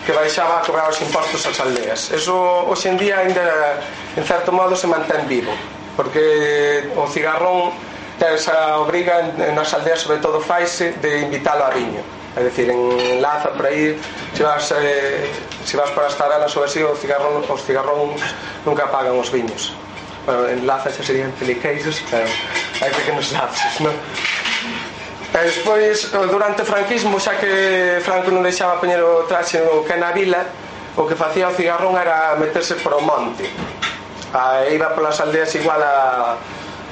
que 0.09 0.12
baixaba 0.17 0.59
a 0.59 0.62
cobrar 0.65 0.89
os 0.89 0.97
impostos 1.05 1.45
ás 1.45 1.61
aldeas. 1.61 2.09
Eso 2.17 2.33
hoxe 2.65 2.89
en 2.89 2.97
día 2.97 3.21
ainda 3.21 3.77
en 4.17 4.25
certo 4.25 4.49
modo 4.49 4.73
se 4.73 4.89
mantén 4.89 5.29
vivo 5.29 5.53
porque 5.99 6.88
o 6.97 7.05
cigarrón 7.11 7.75
ten 8.17 8.33
esa 8.38 8.78
obriga 8.81 9.35
nas 9.52 9.75
aldeas 9.76 10.00
sobre 10.00 10.23
todo 10.23 10.40
faise 10.40 10.97
de 11.02 11.28
invitalo 11.28 11.67
a 11.67 11.71
viño. 11.76 12.00
É 12.38 12.45
dicir, 12.45 12.71
en 12.71 13.21
Laza, 13.21 13.50
por 13.50 13.66
aí, 13.66 13.99
se 14.33 14.42
vas, 14.45 14.71
eh, 14.71 15.26
se 15.64 15.76
vas 15.76 15.90
para 15.90 16.07
as 16.07 16.14
tarelas 16.14 16.54
ou 16.54 16.62
así, 16.62 16.78
os 16.87 16.95
cigarrón, 17.02 17.42
os 17.42 17.62
cigarróns 17.66 18.23
nunca 18.62 18.87
apagan 18.87 19.18
os 19.18 19.26
viños. 19.35 19.75
Bueno, 20.23 20.47
en 20.47 20.62
Laza 20.62 20.87
xa 20.95 21.02
serían 21.02 21.35
peliqueiros, 21.35 21.99
pero 22.07 22.30
hai 22.78 22.95
pequenos 22.95 23.35
lapsos, 23.35 23.83
non? 23.83 23.90
E 25.35 25.40
despois, 25.50 26.14
durante 26.14 26.62
o 26.62 26.66
franquismo, 26.66 27.18
xa 27.18 27.35
que 27.42 27.99
Franco 28.07 28.30
non 28.30 28.47
deixaba 28.47 28.78
poñer 28.78 29.02
o 29.02 29.26
traxe 29.26 29.59
no 29.59 29.83
que 29.83 29.99
na 29.99 30.14
vila, 30.14 30.47
o 30.95 31.11
que 31.11 31.18
facía 31.18 31.50
o 31.50 31.54
cigarrón 31.59 31.99
era 31.99 32.38
meterse 32.38 32.78
pro 32.78 33.02
monte. 33.02 33.50
A, 34.30 34.62
iba 34.71 34.95
polas 34.95 35.18
aldeas 35.18 35.50
igual 35.59 35.83
a 35.83 36.38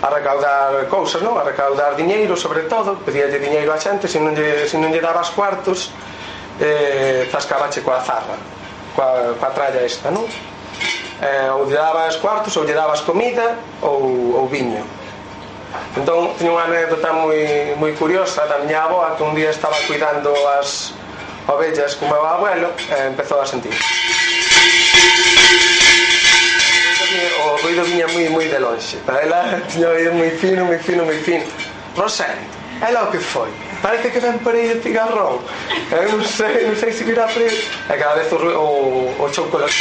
a 0.03 0.09
recaudar 0.11 0.87
cousas, 0.88 1.23
non? 1.23 1.41
A 1.41 1.45
recaudar 1.45 1.97
diñeiro, 1.97 2.37
sobre 2.37 2.69
todo, 2.69 3.00
pedíalle 3.00 3.41
diñeiro 3.41 3.73
a 3.73 3.79
xente, 3.81 4.09
se 4.09 4.21
non 4.21 4.37
lle, 4.37 4.69
se 4.69 4.76
non 4.76 4.93
lle 4.93 5.00
dabas 5.00 5.33
cuartos, 5.33 5.93
eh, 6.61 7.29
zascabache 7.33 7.81
coa 7.81 8.00
zarra, 8.05 8.37
coa, 8.93 9.33
coa 9.41 9.50
tralla 9.57 9.81
esta, 9.81 10.12
non? 10.12 10.29
Eh, 11.21 11.49
ou 11.57 11.65
lle 11.65 11.76
dabas 11.81 12.21
cuartos, 12.21 12.53
ou 12.61 12.69
lle 12.69 12.76
dabas 12.76 13.00
comida, 13.00 13.57
ou, 13.81 14.37
ou 14.37 14.45
viño. 14.49 14.85
Entón, 15.97 16.37
teño 16.37 16.53
unha 16.53 16.69
anécdota 16.69 17.12
moi, 17.17 17.73
moi 17.81 17.93
curiosa 17.97 18.45
da 18.45 18.61
miña 18.61 18.85
aboa 18.85 19.17
que 19.17 19.25
un 19.25 19.33
día 19.33 19.49
estaba 19.49 19.76
cuidando 19.88 20.33
as 20.61 20.93
ovellas 21.49 21.97
co 21.97 22.05
meu 22.05 22.21
abuelo 22.21 22.69
e 22.93 22.93
eh, 22.93 23.07
empezou 23.09 23.41
a 23.41 23.47
sentir 23.49 23.73
o 27.45 27.57
ruido 27.63 27.85
viña 27.85 28.07
moi 28.09 28.29
moi 28.29 28.47
de 28.49 28.59
lonxe. 28.59 28.97
Para 29.07 29.23
ela 29.23 29.61
tiña 29.71 29.89
oído 29.91 30.13
moi 30.15 30.31
fino, 30.31 30.65
moi 30.65 30.79
fino, 30.79 31.05
moi 31.05 31.19
fino 31.19 31.45
Rosario, 31.97 32.45
ela 32.83 33.05
o 33.05 33.11
que 33.11 33.19
foi? 33.19 33.49
Parece 33.83 34.11
que 34.11 34.21
ven 34.21 34.39
por 34.41 34.55
aí 34.55 34.69
de 34.69 34.83
cigarrón. 34.83 35.41
Eu 35.93 36.13
non 36.13 36.25
sei, 36.25 36.67
non 36.67 36.77
sei 36.77 36.93
se 36.93 37.05
virá 37.05 37.25
por 37.29 37.41
aí. 37.41 37.53
E 37.53 37.95
cada 37.97 38.17
vez 38.17 38.29
o, 38.33 38.37
o, 38.37 38.67
o 39.17 39.25
chocolate 39.33 39.77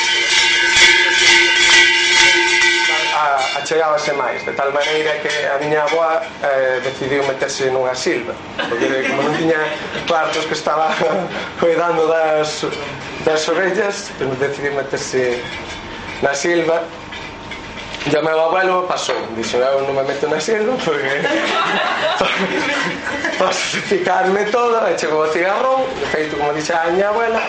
achegábase 3.65 4.13
máis, 4.13 4.45
de 4.45 4.51
tal 4.51 4.71
maneira 4.71 5.11
que 5.19 5.29
a 5.47 5.57
miña 5.57 5.83
aboa 5.83 6.21
eh, 6.43 6.79
decidiu 6.83 7.25
meterse 7.25 7.69
nunha 7.71 7.95
silva, 7.95 8.35
porque 8.69 9.09
como 9.09 9.23
non 9.23 9.33
tiña 9.33 9.57
cuartos 10.05 10.45
que 10.45 10.53
estaba 10.53 10.93
cuidando 11.59 12.05
das, 12.05 12.61
das 13.25 13.41
orellas, 13.49 14.13
decidiu 14.37 14.77
meterse 14.77 15.41
na 16.21 16.33
silva. 16.37 16.85
Llamé 18.11 18.31
ao 18.31 18.49
abuelo, 18.49 18.85
pasou. 18.87 19.15
Dixo, 19.35 19.57
eu 19.57 19.65
ah, 19.65 19.81
non 19.81 19.95
me 19.97 20.03
meto 20.03 20.27
na 20.29 20.39
xelva 20.39 20.77
porque... 20.85 21.25
Posso 23.39 23.81
picarme 23.89 24.45
todo, 24.45 24.77
e 24.87 24.97
chegou 24.97 25.25
o 25.25 25.31
cigarrón, 25.33 25.83
feito 26.13 26.37
como 26.37 26.53
dixe 26.53 26.71
a 26.71 26.85
miña 26.85 27.09
abuela, 27.09 27.41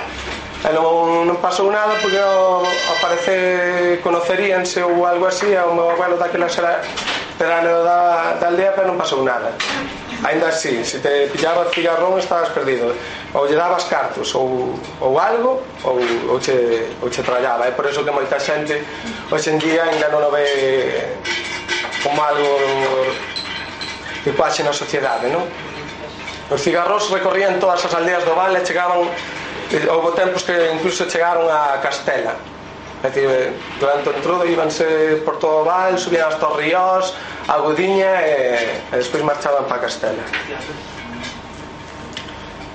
e 0.65 0.73
non, 0.73 1.29
non 1.29 1.37
pasou 1.45 1.71
nada 1.71 1.95
porque 2.01 2.19
ao, 2.19 2.65
ao 2.65 2.97
parecer 3.05 4.01
conoceríanse 4.01 4.81
ou 4.83 5.05
algo 5.05 5.29
así, 5.29 5.55
ao 5.55 5.77
meu 5.77 5.93
abuelo 5.93 6.17
daquela 6.17 6.49
xera 6.49 6.81
será 7.37 7.61
da, 7.61 8.41
da 8.41 8.47
aldea, 8.49 8.73
pero 8.73 8.89
non 8.89 8.97
pasou 8.97 9.21
nada. 9.23 9.53
Ainda 10.25 10.49
así, 10.49 10.85
se 10.85 10.99
te 10.99 11.29
pillaba 11.29 11.69
cigarrón 11.71 12.19
estabas 12.19 12.49
perdido. 12.49 12.95
Ou 13.35 13.45
lle 13.45 13.57
dabas 13.57 13.85
cartos 13.85 14.33
ou, 14.35 14.73
ou 15.01 15.13
algo 15.21 15.61
ou, 15.85 16.01
ou, 16.33 16.41
che, 16.41 16.89
ou 17.03 17.11
che 17.13 17.21
trallaba. 17.23 17.69
É 17.69 17.73
por 17.77 17.85
eso 17.85 18.01
que 18.01 18.11
moita 18.11 18.41
xente 18.41 18.81
hoxe 19.31 19.53
en 19.53 19.59
día 19.61 19.85
ainda 19.85 20.09
non 20.09 20.25
o 20.25 20.31
ve 20.33 21.21
como 22.01 22.23
algo 22.25 22.57
que 24.25 24.33
pase 24.33 24.65
na 24.65 24.73
sociedade, 24.73 25.29
non? 25.29 25.45
Os 26.49 26.65
cigarros 26.65 27.13
recorrían 27.13 27.61
todas 27.61 27.85
as 27.85 27.93
aldeas 27.93 28.25
do 28.25 28.33
Val 28.33 28.57
e 28.57 28.65
chegaban 28.65 29.05
houve 29.93 30.11
tempos 30.17 30.47
que 30.47 30.57
incluso 30.73 31.05
chegaron 31.11 31.45
a 31.51 31.77
Castela. 31.85 32.39
É 33.05 33.13
dicir, 33.13 33.53
durante 33.79 34.09
o 34.09 34.13
entrudo 34.17 34.49
íbanse 34.49 35.21
por 35.29 35.37
todo 35.37 35.61
o 35.61 35.65
Val, 35.69 35.99
subían 36.01 36.33
hasta 36.33 36.49
os 36.49 36.57
ríos, 36.57 37.13
a 37.49 37.57
Gudiña 37.59 38.23
e, 38.27 38.83
e 38.91 38.97
despois 38.97 39.23
marchaban 39.23 39.65
para 39.71 39.87
Castela 39.87 40.23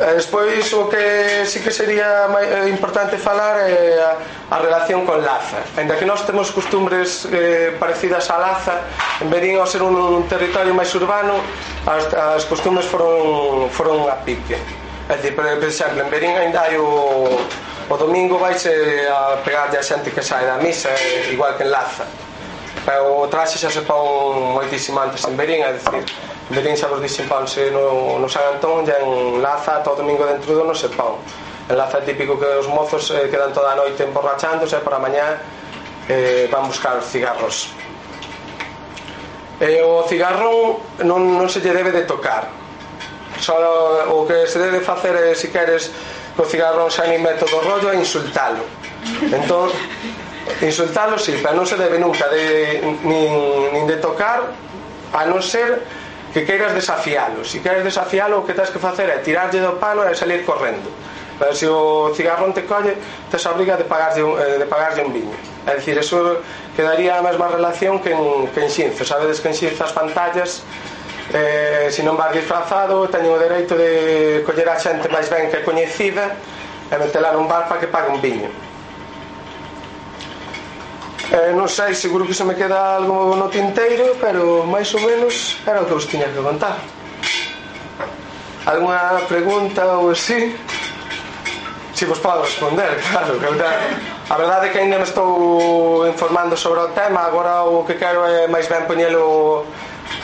E 0.01 0.17
despois 0.17 0.65
o 0.73 0.89
que 0.89 1.45
sí 1.45 1.61
que 1.61 1.69
sería 1.69 2.25
eh, 2.41 2.65
importante 2.73 3.21
falar 3.21 3.69
é 3.69 4.01
a, 4.01 4.17
a 4.49 4.57
relación 4.57 5.05
con 5.05 5.21
Laza. 5.21 5.61
Ainda 5.77 5.93
que 5.93 6.09
nós 6.09 6.25
temos 6.25 6.49
costumbres 6.49 7.29
eh, 7.29 7.77
parecidas 7.77 8.25
a 8.33 8.41
Laza, 8.41 8.81
en 9.21 9.29
Berín 9.29 9.61
ao 9.61 9.69
ser 9.69 9.85
un, 9.85 9.93
un 9.93 10.25
territorio 10.25 10.73
máis 10.73 10.89
urbano, 10.97 11.37
as, 11.85 12.09
as 12.17 12.49
costumbres 12.49 12.89
foron, 12.89 13.69
foron 13.69 14.09
a 14.09 14.17
pique. 14.25 14.57
É 15.05 15.21
dicir, 15.21 15.37
por 15.37 15.45
exemplo, 15.45 16.01
en 16.01 16.09
Berín 16.09 16.33
ainda 16.33 16.65
hai 16.65 16.81
o, 16.81 17.37
o 17.85 17.95
domingo 18.01 18.41
vais 18.41 18.65
a 18.65 19.37
pegarlle 19.45 19.77
a 19.77 19.85
xente 19.85 20.09
que 20.09 20.25
sai 20.25 20.49
da 20.49 20.57
misa, 20.57 20.89
eh, 20.89 21.29
igual 21.29 21.53
que 21.53 21.61
en 21.61 21.69
Laza 21.69 22.09
o 22.87 23.27
traxe 23.27 23.61
xa 23.61 23.69
se 23.69 23.81
pon 23.85 24.57
moitísimo 24.57 24.97
antes 24.97 25.21
en 25.29 25.37
Berín, 25.37 25.61
é 25.61 25.77
dicir, 25.77 26.01
en 26.01 26.53
Berín 26.55 26.73
xa 26.73 26.89
vos 26.89 26.97
dixen 26.97 27.29
paunse 27.29 27.69
no, 27.69 28.17
no 28.17 28.25
San 28.25 28.57
Antón 28.57 28.89
e 28.89 28.95
en 28.97 29.41
Laza 29.41 29.85
todo 29.85 30.01
domingo 30.01 30.25
dentro 30.25 30.57
do 30.57 30.65
no 30.65 30.73
se 30.73 30.89
pon. 30.89 31.21
En 31.69 31.77
Laza 31.77 32.01
é 32.01 32.03
típico 32.09 32.41
que 32.41 32.49
os 32.57 32.65
mozos 32.65 33.05
eh, 33.13 33.29
quedan 33.29 33.53
toda 33.53 33.73
a 33.73 33.77
noite 33.77 34.01
emborrachándose 34.01 34.81
e 34.81 34.81
para 34.81 34.97
mañá 34.97 35.37
eh, 36.09 36.49
van 36.49 36.65
buscar 36.65 36.97
os 36.97 37.05
cigarros. 37.05 37.69
E 39.61 39.77
o 39.85 40.01
cigarro 40.09 40.81
non, 41.05 41.37
non 41.37 41.45
se 41.45 41.61
lle 41.61 41.77
debe 41.77 41.93
de 41.93 42.09
tocar. 42.09 42.49
Só 43.37 43.61
o 44.09 44.25
que 44.25 44.49
se 44.49 44.57
debe 44.57 44.81
facer 44.81 45.13
é, 45.13 45.37
se 45.37 45.53
queres, 45.53 45.93
co 46.33 46.49
cigarro 46.49 46.89
xa 46.89 47.05
ni 47.05 47.21
meto 47.21 47.45
do 47.45 47.61
rollo 47.61 47.93
é 47.93 47.95
insultalo. 47.95 48.65
Entón, 49.29 49.69
Insultalo, 50.61 51.17
si, 51.17 51.39
pero 51.39 51.55
non 51.55 51.65
se 51.65 51.79
debe 51.79 51.95
nunca 51.95 52.27
de, 52.27 52.83
nin, 53.07 53.31
nin 53.71 53.85
de 53.87 53.97
tocar 54.03 54.51
a 55.15 55.21
non 55.23 55.39
ser 55.39 55.81
que 56.33 56.45
queiras 56.45 56.73
desafialo 56.73 57.43
Se 57.43 57.51
si 57.51 57.59
queres 57.59 57.83
desafialo 57.83 58.39
o 58.39 58.45
que 58.45 58.53
tens 58.53 58.71
que 58.71 58.79
facer 58.79 59.09
é 59.11 59.19
tirarlle 59.19 59.59
do 59.59 59.79
palo 59.79 60.07
e 60.07 60.15
salir 60.15 60.43
correndo. 60.47 60.87
Pero 61.39 61.51
se 61.55 61.67
o 61.67 62.13
cigarrón 62.13 62.53
te 62.53 62.63
colle, 62.63 62.95
tes 63.29 63.43
a 63.45 63.51
obriga 63.51 63.75
de 63.75 63.83
pagarlle 63.83 64.21
un, 64.23 64.37
eh, 64.37 64.61
de 64.61 64.67
pagarlle 64.69 65.01
un 65.03 65.11
viño. 65.11 65.35
É 65.67 65.75
dicir, 65.75 65.97
eso 65.97 66.39
quedaría 66.75 67.17
a 67.17 67.23
mesma 67.25 67.49
relación 67.49 67.99
que 67.99 68.13
en, 68.13 68.47
que 68.53 68.61
en 68.63 68.69
Xinzo. 68.69 69.03
Sabedes 69.03 69.41
que 69.41 69.49
en 69.49 69.55
Xinzo 69.57 69.83
as 69.83 69.91
pantallas 69.91 70.61
eh, 71.33 71.89
se 71.91 72.03
non 72.03 72.15
vas 72.15 72.31
disfrazado 72.31 73.09
teñen 73.09 73.33
o 73.33 73.39
dereito 73.41 73.75
de 73.75 74.43
coller 74.45 74.69
a 74.69 74.77
xente 74.79 75.07
máis 75.11 75.27
ben 75.27 75.51
que 75.51 75.63
coñecida 75.65 76.37
e 76.91 76.95
metela 76.95 77.35
nun 77.35 77.47
bar 77.47 77.67
para 77.67 77.79
que 77.79 77.87
pague 77.87 78.11
un 78.11 78.19
viño 78.19 78.51
Eh, 81.31 81.55
non 81.55 81.71
sei, 81.71 81.95
seguro 81.95 82.27
que 82.27 82.35
se 82.35 82.43
me 82.43 82.59
queda 82.59 82.99
algo 82.99 83.39
no 83.39 83.47
tinteiro, 83.47 84.19
pero 84.19 84.67
máis 84.67 84.91
ou 84.91 84.99
menos 84.99 85.55
era 85.63 85.79
o 85.79 85.87
que 85.87 85.95
vos 85.95 86.03
tiña 86.03 86.27
que 86.27 86.43
contar. 86.43 86.75
Alguna 88.67 89.23
pregunta 89.31 89.79
ou 89.95 90.11
así? 90.11 90.51
Si 91.95 92.03
vos 92.03 92.19
podo 92.19 92.43
responder, 92.43 92.99
claro, 93.15 93.39
que 93.39 93.47
a 93.47 94.35
verdade 94.35 94.67
é 94.67 94.71
que 94.75 94.79
ainda 94.83 94.99
me 94.99 95.07
estou 95.07 96.03
informando 96.03 96.59
sobre 96.59 96.83
o 96.83 96.91
tema, 96.91 97.23
agora 97.23 97.63
o 97.63 97.87
que 97.87 97.95
quero 97.95 98.27
é 98.27 98.51
máis 98.51 98.67
ben 98.67 98.83
poñelo 98.83 99.63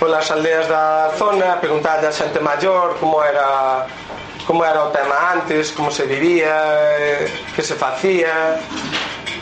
polas 0.04 0.28
aldeas 0.28 0.68
da 0.68 1.16
zona, 1.16 1.56
preguntar 1.64 2.04
a 2.04 2.12
xente 2.12 2.44
maior 2.44 3.00
como 3.00 3.24
era 3.24 3.88
como 4.44 4.64
era 4.64 4.84
o 4.84 4.92
tema 4.92 5.40
antes, 5.40 5.72
como 5.72 5.88
se 5.88 6.04
vivía, 6.04 6.52
eh, 7.00 7.32
que 7.56 7.64
se 7.64 7.76
facía, 7.76 8.60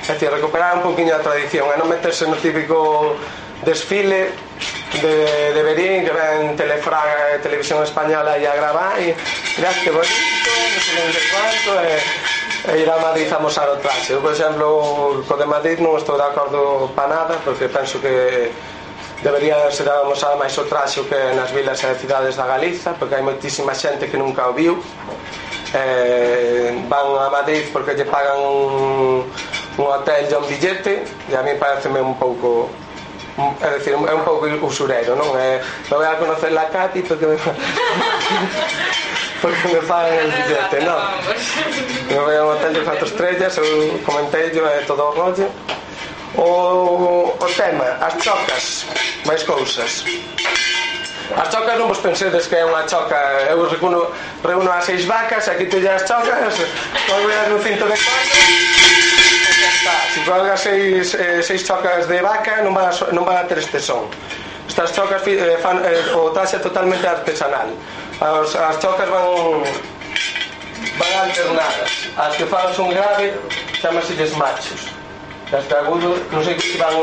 É 0.05 0.13
dicir, 0.13 0.29
recuperar 0.29 0.77
un 0.77 0.83
poquinho 0.85 1.17
a 1.17 1.19
tradición 1.19 1.65
e 1.74 1.75
non 1.81 1.89
meterse 1.89 2.29
no 2.29 2.38
típico 2.38 3.17
desfile 3.65 4.29
de, 5.01 5.15
de 5.53 5.62
Berín 5.65 6.05
que 6.05 6.13
ven 6.13 6.53
Telefraga 6.53 7.33
e 7.33 7.41
Televisión 7.41 7.81
Española 7.81 8.38
e 8.38 8.45
a 8.45 8.53
gravar 8.53 9.01
e 9.01 9.17
mirad 9.57 9.74
que 9.81 9.89
bonito, 9.89 10.51
non 10.53 10.81
sei 10.85 10.93
non 11.01 11.09
cuanto 11.33 11.71
e, 11.81 11.89
eh, 11.89 12.77
e 12.77 12.85
ir 12.85 12.89
a 12.93 13.01
Madrid 13.01 13.25
a 13.33 13.41
mosar 13.41 13.65
o 13.65 13.81
traxe 13.81 14.13
eu, 14.13 14.21
por 14.21 14.29
exemplo, 14.29 15.25
co 15.25 15.33
de 15.41 15.50
Madrid 15.50 15.81
non 15.81 15.97
estou 15.97 16.21
de 16.21 16.29
acordo 16.29 16.93
pa 16.93 17.09
nada 17.09 17.41
porque 17.41 17.65
penso 17.65 17.97
que 17.97 18.53
debería 19.25 19.57
ser 19.74 19.89
amosada 19.89 20.38
máis 20.38 20.53
o 20.53 20.69
traxe 20.69 21.01
que 21.09 21.17
nas 21.33 21.50
vilas 21.50 21.81
e 21.81 21.89
cidades 21.97 22.38
da 22.38 22.45
Galiza 22.45 22.93
porque 22.93 23.17
hai 23.17 23.25
moitísima 23.25 23.74
xente 23.74 24.05
que 24.05 24.21
nunca 24.21 24.45
o 24.45 24.53
viu 24.53 24.77
eh, 25.74 26.77
van 26.85 27.09
a 27.25 27.33
Madrid 27.33 27.74
porque 27.74 27.97
lle 27.97 28.05
pagan 28.05 28.38
un 28.38 29.25
un 29.77 29.86
hotel 29.86 30.29
de 30.29 30.38
un 30.38 30.48
billete 30.48 31.03
e 31.29 31.36
a 31.36 31.41
mí 31.41 31.51
pareceme 31.60 32.01
un 32.01 32.15
pouco 32.15 32.70
é 33.62 33.77
dicir, 33.77 33.94
é 33.94 34.13
un 34.13 34.24
pouco 34.24 34.48
usurero, 34.65 35.15
non? 35.15 35.36
É, 35.36 35.60
non 35.91 36.00
voy 36.00 36.08
a 36.08 36.15
conocer 36.15 36.53
la 36.53 36.72
Cati 36.72 37.01
porque 37.01 37.27
me, 37.27 37.36
porque 39.44 39.67
me 39.67 39.82
pagan 39.84 40.13
el 40.13 40.32
billete, 40.32 40.79
non? 40.88 40.96
me 42.08 42.20
voy 42.20 42.36
a 42.36 42.44
un 42.48 42.55
hotel 42.55 42.74
de 42.74 42.82
4 42.88 43.05
estrellas, 43.05 43.58
eu 43.58 44.00
comentei, 44.08 44.55
é 44.55 44.84
todo 44.88 45.03
o 45.03 45.12
rollo. 45.12 45.51
O, 46.36 47.36
o 47.39 47.48
tema, 47.55 48.00
as 48.00 48.15
chocas, 48.24 48.86
máis 49.25 49.44
cousas. 49.44 50.03
As 51.36 51.51
chocas 51.51 51.75
non 51.75 51.91
vos 51.91 52.00
pensedes 52.00 52.48
que 52.48 52.55
é 52.55 52.63
unha 52.63 52.88
choca 52.88 53.17
Eu 53.50 53.65
reúno, 53.65 54.13
reúno 54.46 54.70
as 54.70 54.86
seis 54.86 55.10
vacas 55.10 55.50
Aquí 55.50 55.65
teño 55.65 55.89
as 55.89 56.05
chocas 56.05 56.53
Colgo 57.10 57.34
no 57.50 57.58
cinto 57.65 57.89
de 57.89 57.98
cola 57.98 59.14
Se 60.13 60.24
colgas 60.25 60.62
seis, 60.62 61.13
eh, 61.13 61.44
seis 61.44 61.63
chocas 61.68 62.08
de 62.08 62.22
vaca 62.22 62.62
non 62.65 62.74
van 62.74 62.89
a, 62.89 62.94
non 63.13 63.22
van 63.22 63.38
a 63.38 63.46
ter 63.46 63.62
este 63.62 63.77
son. 63.77 64.10
Estas 64.65 64.89
chocas 64.98 65.22
eh, 65.30 65.58
fan 65.62 65.77
eh, 65.86 66.18
o 66.18 66.34
traxe 66.34 66.58
totalmente 66.58 67.06
artesanal. 67.06 67.70
As, 68.18 68.56
as 68.56 68.82
chocas 68.82 69.06
van 69.06 69.62
van 70.98 71.13
alternadas. 71.30 72.10
As 72.18 72.34
que 72.34 72.46
fan 72.50 72.74
son 72.74 72.89
grave 72.89 73.38
chamase 73.77 74.18
machos. 74.34 74.89
As 75.54 75.65
que 75.70 75.75
agudo, 75.77 76.18
non 76.34 76.42
sei 76.42 76.58
se 76.58 76.82
van 76.82 76.98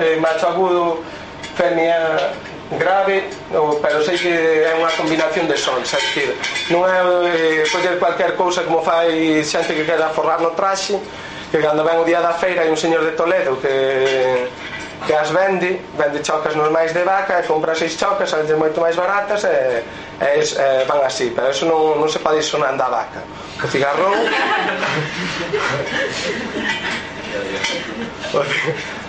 eh, 0.00 0.16
eh, 0.16 0.16
macho 0.16 0.48
agudo, 0.48 1.04
femia 1.52 2.32
grave, 2.80 3.28
pero 3.82 4.02
sei 4.02 4.16
que 4.18 4.32
é 4.32 4.74
unha 4.74 4.90
combinación 4.96 5.46
de 5.46 5.54
sons, 5.54 5.92
é 5.94 6.00
dicir, 6.02 6.34
non 6.72 6.82
é 6.82 6.98
eh, 7.30 7.68
coller 7.70 7.94
cualquier 8.00 8.34
cousa 8.34 8.66
como 8.66 8.82
fai 8.82 9.44
xente 9.46 9.70
que 9.70 9.86
queda 9.86 10.10
forrar 10.10 10.40
no 10.42 10.50
traxe, 10.56 10.98
que 11.50 11.58
cando 11.62 11.84
ven 11.84 11.98
o 11.98 12.04
día 12.04 12.20
da 12.20 12.34
feira 12.34 12.62
hai 12.62 12.70
un 12.70 12.78
señor 12.78 13.04
de 13.06 13.12
Toledo 13.14 13.56
que 13.62 14.48
que 15.04 15.14
as 15.14 15.30
vende, 15.30 15.80
vende 15.98 16.24
chocas 16.24 16.56
normais 16.56 16.94
de 16.94 17.04
vaca 17.04 17.38
e 17.38 17.42
compra 17.44 17.74
seis 17.74 17.94
chocas, 18.00 18.30
salen 18.30 18.56
moito 18.56 18.80
máis 18.80 18.96
baratas 18.96 19.44
e, 19.44 19.84
e, 20.18 20.40
e 20.40 20.84
van 20.88 21.04
así, 21.04 21.30
pero 21.36 21.52
eso 21.52 21.68
non, 21.68 22.00
non 22.00 22.08
se 22.08 22.18
pode 22.18 22.40
ir 22.40 22.46
sonando 22.46 22.80
a 22.80 22.88
vaca. 22.88 23.20
O 23.60 23.68
cigarrón 23.68 24.16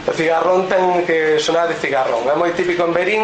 o 0.08 0.12
cigarrón 0.12 0.68
ten 0.68 1.08
que 1.08 1.40
sonar 1.40 1.72
de 1.72 1.80
cigarrón. 1.80 2.28
É 2.28 2.36
moi 2.36 2.52
típico 2.52 2.84
en 2.84 2.92
Berín 2.92 3.24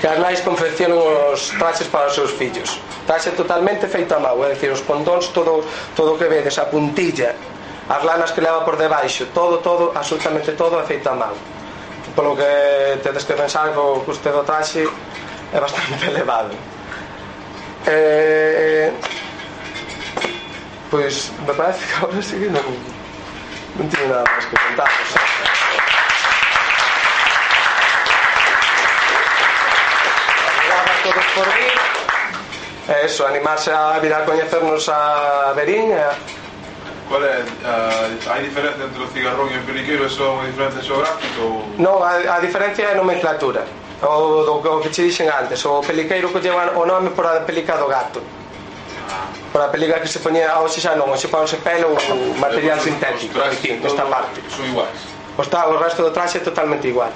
que 0.00 0.08
as 0.08 0.18
nais 0.18 0.40
confeccionan 0.40 0.96
os 0.96 1.52
traxes 1.60 1.86
para 1.92 2.08
os 2.08 2.14
seus 2.16 2.32
fillos. 2.32 2.80
Traxe 3.04 3.30
totalmente 3.36 3.86
feito 3.86 4.12
a 4.12 4.20
mão, 4.20 4.44
é 4.44 4.52
dicir, 4.52 4.72
os 4.72 4.84
condóns, 4.84 5.28
todo, 5.32 5.64
todo 5.96 6.14
o 6.14 6.18
que 6.18 6.28
vedes, 6.28 6.58
a 6.58 6.68
puntilla, 6.68 7.32
as 7.88 8.04
lanas 8.04 8.30
que 8.32 8.40
leva 8.40 8.64
por 8.64 8.76
debaixo 8.76 9.26
todo, 9.32 9.58
todo, 9.58 9.92
absolutamente 9.94 10.52
todo 10.52 10.78
é 10.80 10.84
feito 10.84 11.08
a 11.08 11.14
mão 11.14 11.34
polo 12.18 12.34
que 12.34 12.98
tedes 13.00 13.22
que 13.22 13.34
pensar 13.34 13.70
que 13.70 13.78
o 13.78 14.00
custe 14.00 14.30
do 14.30 14.42
traxe 14.42 14.82
é 15.54 15.60
bastante 15.60 16.06
elevado. 16.10 16.50
Eh, 17.86 18.90
eh, 18.90 18.92
pois 20.90 21.30
me 21.46 21.54
parece 21.54 21.86
que 21.86 21.94
agora 21.94 22.20
sí 22.20 22.40
que 22.42 22.50
non 22.50 22.66
non 23.78 23.86
tiene 23.86 24.10
nada 24.10 24.26
máis 24.26 24.44
que 24.50 24.56
contar 24.58 24.90
o 24.90 25.06
sea. 25.14 25.22
todos 31.06 31.26
por 31.38 31.46
vir 31.54 31.78
eso, 33.06 33.22
animarse 33.30 33.70
a 33.70 34.02
vir 34.02 34.12
a 34.12 34.26
coñecernos 34.26 34.88
a 34.90 35.54
Berín 35.54 35.92
e 35.92 35.94
eh, 35.94 36.02
a 36.02 36.37
Cual 37.08 37.24
é? 37.24 37.40
a, 37.64 38.04
eh, 38.04 38.30
hai 38.30 38.42
diferencia 38.44 38.84
entre 38.84 39.02
o 39.02 39.08
cigarrón 39.08 39.48
e 39.48 39.56
o 39.56 39.64
peliqueiro? 39.64 40.04
É 40.04 40.08
só 40.12 40.36
unha 40.36 40.44
diferencia 40.44 40.84
xeográfica? 40.84 41.40
Ou... 41.40 41.64
Non, 41.80 42.04
a, 42.04 42.36
a 42.36 42.38
diferencia 42.44 42.84
é 42.84 42.92
a 42.92 43.00
nomenclatura. 43.00 43.64
O, 44.04 44.44
do, 44.44 44.60
o 44.60 44.80
que 44.84 44.92
che 44.92 45.08
dixen 45.08 45.32
antes, 45.32 45.64
o 45.64 45.80
peliqueiro 45.80 46.28
que 46.28 46.44
lleva 46.44 46.76
o 46.76 46.84
nome 46.84 47.10
por 47.16 47.24
a 47.24 47.40
pelica 47.48 47.80
do 47.80 47.88
gato. 47.88 48.20
Por 49.48 49.64
a 49.64 49.72
pelica 49.72 49.98
que 50.04 50.06
se 50.06 50.20
ponía 50.20 50.60
hoxe 50.60 50.84
xa 50.84 51.00
non, 51.00 51.08
hoxe 51.08 51.32
para 51.32 51.48
o 51.48 51.58
pelo 51.64 51.96
ou 51.96 52.36
material 52.36 52.76
sintético, 52.76 53.40
aquí, 53.40 53.80
nesta 53.80 54.04
parte. 54.04 54.44
Son 54.52 54.68
iguais. 54.68 55.00
O, 55.32 55.42
está, 55.42 55.64
o 55.64 55.80
resto 55.80 56.04
do 56.04 56.12
traxe 56.12 56.38
é 56.38 56.42
totalmente 56.44 56.84
igual. 56.92 57.10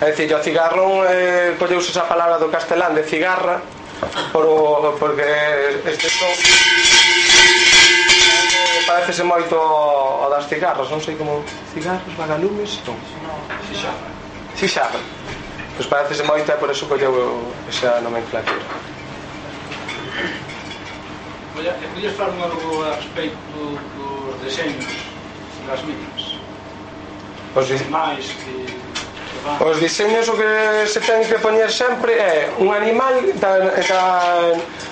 É 0.00 0.14
dicir, 0.14 0.30
o 0.30 0.38
cigarrón 0.38 1.02
eh, 1.02 1.58
colleuse 1.58 1.90
esa 1.90 2.06
palabra 2.06 2.38
do 2.38 2.46
castelán 2.46 2.94
de 2.94 3.02
cigarra 3.02 3.58
por 4.30 4.46
o, 4.46 4.94
porque 5.02 5.26
eh, 5.26 5.82
este 5.82 6.08
son 6.08 6.30
parecese 8.86 9.22
moito 9.24 9.56
o 9.56 10.28
das 10.30 10.46
cigarras, 10.46 10.88
non 10.90 11.00
sei 11.00 11.16
como 11.16 11.42
cigarros, 11.72 12.12
vagalumes, 12.16 12.80
non. 12.86 12.96
Si 13.64 14.68
Xixarra. 14.68 15.00
Pois 15.76 15.88
parece 15.88 16.22
moito 16.22 16.46
e 16.52 16.56
por 16.56 16.70
eso 16.70 16.86
colleu 16.86 17.50
esa 17.68 18.00
nomenclatura. 18.00 18.62
Olla, 21.58 21.74
e 21.82 21.86
podías 21.90 22.14
falar 22.14 22.30
un 22.30 22.42
algo 22.42 22.82
a 22.86 22.94
respecto 22.94 23.58
dos 23.98 24.38
deseños 24.44 24.86
das 25.66 25.82
mítimas? 25.82 26.38
Os 27.56 27.66
di... 27.66 27.76
máis 27.90 28.26
que... 28.42 28.54
Os 29.60 29.76
diseños 29.80 30.28
o 30.28 30.34
que 30.38 30.86
se 30.86 31.00
ten 31.02 31.26
que 31.26 31.38
poñer 31.42 31.70
sempre 31.70 32.14
é 32.14 32.54
un 32.58 32.70
animal 32.70 33.18
da, 33.42 33.58
da 33.60 34.04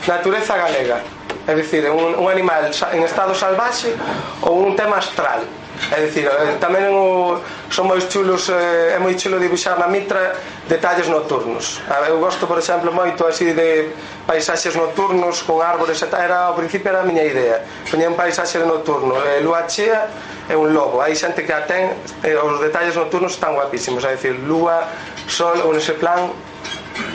natureza 0.07 0.59
galega 0.59 1.03
é 1.47 1.55
dicir, 1.55 1.89
un, 1.91 2.15
un 2.15 2.29
animal 2.31 2.71
en 2.71 3.03
estado 3.03 3.35
salvaxe 3.35 3.95
ou 4.43 4.63
un 4.63 4.77
tema 4.77 4.99
astral. 4.99 5.43
É 5.91 5.99
dicir, 6.07 6.31
eh, 6.31 6.63
tamén 6.63 6.95
o, 6.95 7.43
son 7.67 7.91
moi 7.91 7.99
chulos 8.07 8.47
eh, 8.53 8.95
é 8.95 8.99
moi 9.03 9.19
chulo 9.19 9.43
dibuixar 9.43 9.75
na 9.83 9.91
mitra 9.91 10.31
detalles 10.71 11.11
nocturnos. 11.11 11.83
Eu 12.07 12.23
gosto, 12.23 12.47
por 12.47 12.63
exemplo, 12.63 12.95
moito 12.95 13.27
así 13.27 13.51
de 13.51 13.91
paisaxes 14.23 14.79
nocturnos 14.79 15.43
con 15.43 15.59
árbores 15.59 15.99
e 15.99 16.07
era, 16.15 16.47
ao 16.47 16.55
principio 16.55 16.95
era 16.95 17.03
a 17.03 17.07
miña 17.09 17.27
idea. 17.27 17.67
Poñía 17.91 18.07
un 18.07 18.15
paisaxe 18.15 18.63
nocturno 18.63 19.19
e, 19.27 19.43
lúa 19.43 19.67
chea 19.67 20.07
é 20.47 20.55
un 20.55 20.71
lobo. 20.71 21.03
Hai 21.03 21.19
xente 21.19 21.43
que 21.43 21.51
a 21.51 21.67
ten 21.67 21.91
e, 22.23 22.31
os 22.39 22.63
detalles 22.63 22.95
nocturnos 22.95 23.35
están 23.35 23.59
guapísimos 23.59 24.07
é 24.07 24.15
dicir, 24.15 24.39
lúa, 24.47 24.87
sol, 25.27 25.59
ou 25.67 25.75
nese 25.75 25.99
plan 25.99 26.31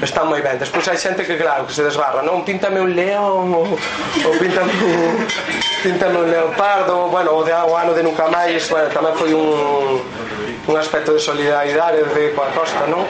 está 0.02 0.24
moi 0.24 0.42
ben. 0.42 0.58
Despois 0.58 0.88
hai 0.88 0.98
xente 0.98 1.26
que 1.26 1.38
claro 1.38 1.66
que 1.66 1.74
se 1.74 1.84
desbarra. 1.84 2.22
Non 2.22 2.44
píntame 2.44 2.80
un 2.82 2.92
león 2.94 3.54
ou, 3.54 3.68
ou 3.74 4.34
píntame 4.42 4.74
un, 4.74 5.26
píntame 5.84 6.18
un 6.22 6.28
leopardo. 6.30 6.58
Pardo 6.58 7.08
bueno, 7.10 7.32
o 7.38 7.44
de 7.44 7.54
o 7.54 7.74
ano 7.78 7.94
de 7.94 8.04
nunca 8.04 8.28
máis. 8.28 8.70
Bueno, 8.70 8.90
tamén 8.90 9.14
foi 9.16 9.32
un 9.34 10.02
un 10.68 10.76
aspecto 10.76 11.14
de 11.14 11.20
solidaridade 11.20 12.04
de 12.04 12.34
coa 12.36 12.48
costa 12.52 12.86
non? 12.88 13.06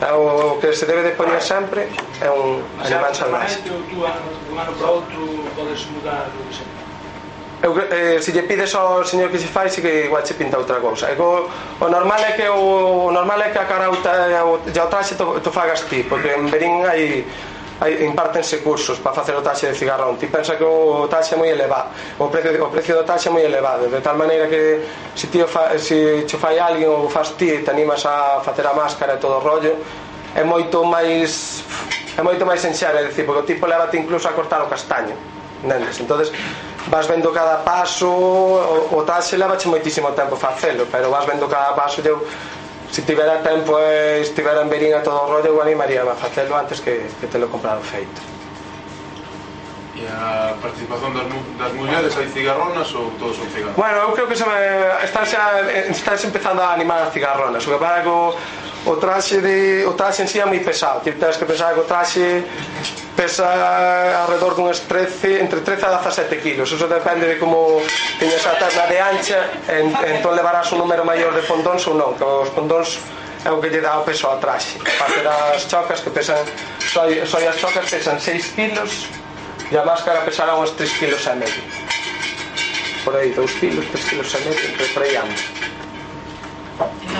O 0.00 0.56
que 0.56 0.72
se 0.72 0.86
debe 0.88 1.02
de 1.02 1.12
poñer 1.12 1.42
sempre 1.44 1.92
é 2.24 2.30
un 2.32 2.64
animal 2.80 3.12
salvaje. 3.12 3.60
tú, 3.60 3.76
tú, 3.84 3.84
tú, 3.84 4.00
tú, 4.00 4.64
tú, 4.64 5.04
tú, 5.12 5.28
tú, 5.52 6.40
tú, 6.64 6.79
Eu, 7.62 7.76
eh, 7.76 8.16
se 8.22 8.32
lle 8.32 8.48
pides 8.48 8.74
ao 8.74 9.04
señor 9.04 9.28
que 9.28 9.36
se 9.36 9.46
fai, 9.46 9.68
se 9.68 9.82
que 9.82 10.08
igual 10.08 10.24
che 10.24 10.32
pinta 10.32 10.56
outra 10.56 10.80
cousa. 10.80 11.12
E 11.12 11.14
co, 11.14 11.44
o 11.76 11.88
normal 11.92 12.20
é 12.24 12.32
que 12.32 12.48
o, 12.48 13.08
o 13.08 13.12
normal 13.12 13.36
é 13.42 13.52
que 13.52 13.60
a 13.60 13.68
carauta 13.68 14.32
e 14.32 14.32
eh, 14.32 14.82
o 14.82 14.88
traxe 14.88 15.14
to, 15.14 15.40
to 15.44 15.52
fagas 15.52 15.84
ti, 15.84 16.00
porque 16.08 16.32
en 16.32 16.48
Berín 16.48 16.88
hai 16.88 17.20
hai 17.80 18.04
impartense 18.04 18.64
cursos 18.64 18.98
para 19.00 19.12
facer 19.12 19.36
o 19.36 19.42
taxe 19.44 19.68
de 19.68 19.76
cigarrón. 19.76 20.16
Ti 20.16 20.32
pensa 20.32 20.56
que 20.56 20.64
o 20.64 21.04
taxe 21.08 21.34
é 21.34 21.36
moi 21.36 21.52
elevado, 21.52 21.92
o 22.16 22.32
precio 22.32 22.64
o 22.64 22.72
precio 22.72 22.96
do 22.96 23.04
taxe 23.04 23.28
é 23.28 23.32
moi 23.32 23.44
elevado, 23.44 23.92
de 23.92 24.00
tal 24.00 24.16
maneira 24.16 24.48
que 24.48 24.80
se 25.12 25.28
ti 25.28 25.44
fa, 25.44 25.76
se 25.76 26.24
che 26.24 26.36
fai 26.40 26.56
alguén 26.56 26.88
ou 26.88 27.12
faz 27.12 27.36
ti, 27.36 27.60
te 27.60 27.68
animas 27.68 28.08
a 28.08 28.40
facer 28.40 28.64
a 28.64 28.72
máscara 28.72 29.16
e 29.16 29.20
todo 29.20 29.36
o 29.36 29.44
rollo, 29.44 29.76
é 30.32 30.44
moito 30.44 30.80
máis 30.84 31.60
é 32.16 32.22
moito 32.24 32.44
máis 32.48 32.64
enxer, 32.64 32.96
é 32.96 33.04
dicir, 33.04 33.28
porque 33.28 33.44
o 33.44 33.48
tipo 33.48 33.68
leva 33.68 33.84
incluso 33.92 34.28
a 34.28 34.32
cortar 34.32 34.64
o 34.64 34.68
castaño 34.68 35.39
Nendes? 35.62 36.00
entonces 36.00 36.32
vas 36.88 37.06
vendo 37.06 37.32
cada 37.32 37.64
paso 37.64 38.08
o, 38.08 38.96
o 38.96 39.02
tal 39.04 39.22
se 39.22 39.36
levache 39.36 39.68
moitísimo 39.68 40.12
tempo 40.12 40.36
facelo 40.36 40.86
pero 40.90 41.10
vas 41.10 41.26
vendo 41.26 41.48
cada 41.48 41.74
paso 41.74 42.00
eu 42.00 42.24
se 42.90 43.02
tivera 43.02 43.38
tempo 43.38 43.78
e 43.78 44.20
estivera 44.20 44.62
en 44.62 44.68
Berín 44.68 44.94
a 44.94 45.02
todo 45.02 45.22
o 45.22 45.26
rollo 45.30 45.54
eu 45.54 45.62
animaría 45.62 46.02
a 46.02 46.16
facelo 46.16 46.56
antes 46.56 46.80
que, 46.80 47.06
que 47.20 47.26
te 47.28 47.38
lo 47.38 47.48
comprado 47.48 47.82
feito 47.84 48.40
E 50.00 50.06
a 50.08 50.56
participación 50.62 51.12
das, 51.12 51.28
das 51.60 51.72
mulleres 51.76 52.16
hai 52.16 52.24
cigarronas 52.32 52.88
ou 52.96 53.12
todos 53.20 53.36
son 53.36 53.44
cigarronas? 53.52 53.76
Bueno, 53.76 53.98
eu 54.08 54.10
creo 54.16 54.26
que 54.32 54.36
se 54.38 54.48
me, 54.48 54.56
están 55.04 55.28
xa, 55.28 55.60
están 55.92 56.16
empezando 56.24 56.64
a 56.64 56.72
animar 56.72 57.04
as 57.04 57.12
cigarronas 57.12 57.60
o 57.66 57.68
que 57.68 57.76
para 57.76 58.00
que 58.00 58.08
o 58.86 58.96
traxe 58.96 59.40
de 59.40 59.84
o 59.84 59.92
traxe 59.92 60.22
en 60.22 60.28
si 60.28 60.38
sí 60.38 60.40
é 60.40 60.46
moi 60.48 60.60
pesado 60.64 61.04
ti 61.04 61.12
tens 61.12 61.36
que 61.36 61.44
pensar 61.44 61.76
que 61.76 61.80
o 61.80 61.88
traxe 61.88 62.44
pesa 63.12 63.44
alrededor 64.24 64.56
dunhas 64.56 64.80
13 64.88 65.44
entre 65.44 65.60
13 65.60 65.84
a 65.84 66.00
17 66.00 66.40
kilos 66.40 66.72
eso 66.72 66.88
depende 66.88 67.28
de 67.28 67.36
como 67.36 67.84
teñas 68.16 68.40
a 68.48 68.56
terna 68.56 68.88
de 68.88 68.96
ancha 68.96 69.40
en, 69.68 69.92
entón 70.16 70.32
levarás 70.32 70.72
un 70.72 70.80
número 70.80 71.04
maior 71.04 71.36
de 71.36 71.44
fondóns 71.44 71.84
ou 71.84 71.92
non 71.92 72.16
que 72.16 72.24
os 72.24 72.48
fondóns 72.56 72.96
é 73.44 73.52
o 73.52 73.60
que 73.60 73.68
lle 73.68 73.84
dá 73.84 74.00
o 74.00 74.04
peso 74.04 74.24
ao 74.32 74.40
traxe 74.40 74.80
parte 74.96 75.20
das 75.20 75.68
chocas 75.68 76.00
que 76.00 76.08
pesan 76.08 76.40
só, 76.80 77.04
só 77.28 77.36
as 77.36 77.56
chocas 77.60 77.84
pesan 77.84 78.16
6 78.16 78.56
kilos 78.56 79.12
e 79.68 79.76
a 79.76 79.84
máscara 79.84 80.24
pesará 80.24 80.56
uns 80.56 80.72
3 80.72 80.88
kilos 80.96 81.20
e 81.28 81.34
medio 81.36 81.62
por 83.04 83.16
aí 83.16 83.32
2 83.32 83.44
kilos, 83.60 83.84
3 83.92 84.08
kilos 84.08 84.28
e 84.32 84.38
medio 84.40 84.64
entre 84.72 84.88
por 84.96 85.02
aí 85.04 85.16
ambos 85.20 85.69